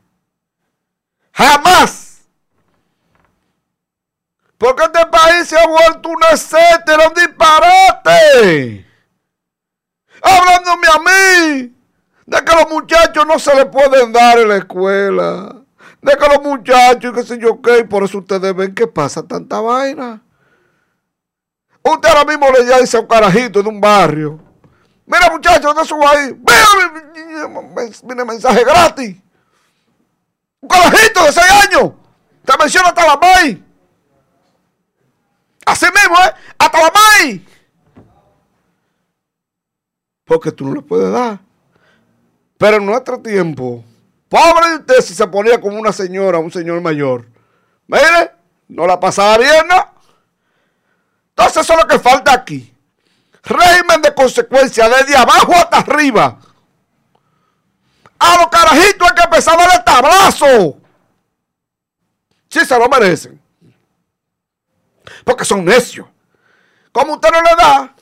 [1.32, 2.22] Jamás.
[4.58, 8.86] Porque este país se ha vuelto un etcétera, un disparate.
[10.22, 11.75] Hablándome a mí
[12.26, 15.62] de que los muchachos no se les pueden dar en la escuela.
[16.02, 19.60] De que los muchachos, qué sé yo qué, por eso ustedes ven que pasa tanta
[19.60, 20.22] vaina.
[21.82, 24.40] Usted ahora mismo le ya dice a un carajito de un barrio.
[25.06, 26.36] Mira muchachos, no subo ahí.
[28.02, 29.16] Mira, mensaje gratis.
[30.60, 31.92] Un carajito de 6 años.
[32.44, 33.58] Te menciona hasta la maíz.
[35.64, 36.34] Así mismo, ¿eh?
[36.58, 37.42] Hasta la maíz.
[40.24, 41.45] Porque tú no le puedes dar.
[42.58, 43.84] Pero en nuestro tiempo,
[44.28, 47.26] pobre usted si se ponía como una señora, un señor mayor.
[47.86, 48.32] Mire,
[48.68, 49.94] no la pasaba bien, ¿no?
[51.30, 52.72] Entonces eso es lo que falta aquí.
[53.42, 56.38] Régimen de consecuencia, desde abajo hasta arriba.
[58.18, 60.78] A los carajitos hay que empezar a darle tablazo.
[62.48, 63.40] Si se lo merecen.
[65.24, 66.06] Porque son necios.
[66.90, 67.94] Como usted no le da,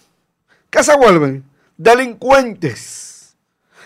[0.70, 1.44] ¿qué se vuelven?
[1.76, 3.13] Delincuentes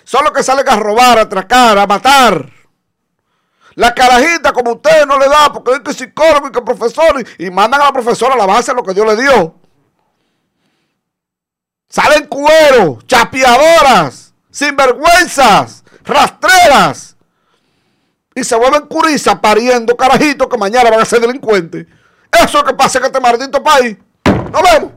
[0.09, 2.51] son los que salen a robar, a atracar, a matar.
[3.74, 7.51] La carajita, como usted no le da, porque es que psicólogo y que profesor, y,
[7.51, 9.55] mandan a la profesora a la base lo que Dios le dio.
[11.90, 17.14] Salen cuero, chapeadoras, sinvergüenzas, rastreras.
[18.35, 21.86] Y se vuelven curizas pariendo carajitos que mañana van a ser delincuentes.
[22.32, 23.98] Eso es lo que pasa en este maldito país.
[24.24, 24.93] Nos vemos.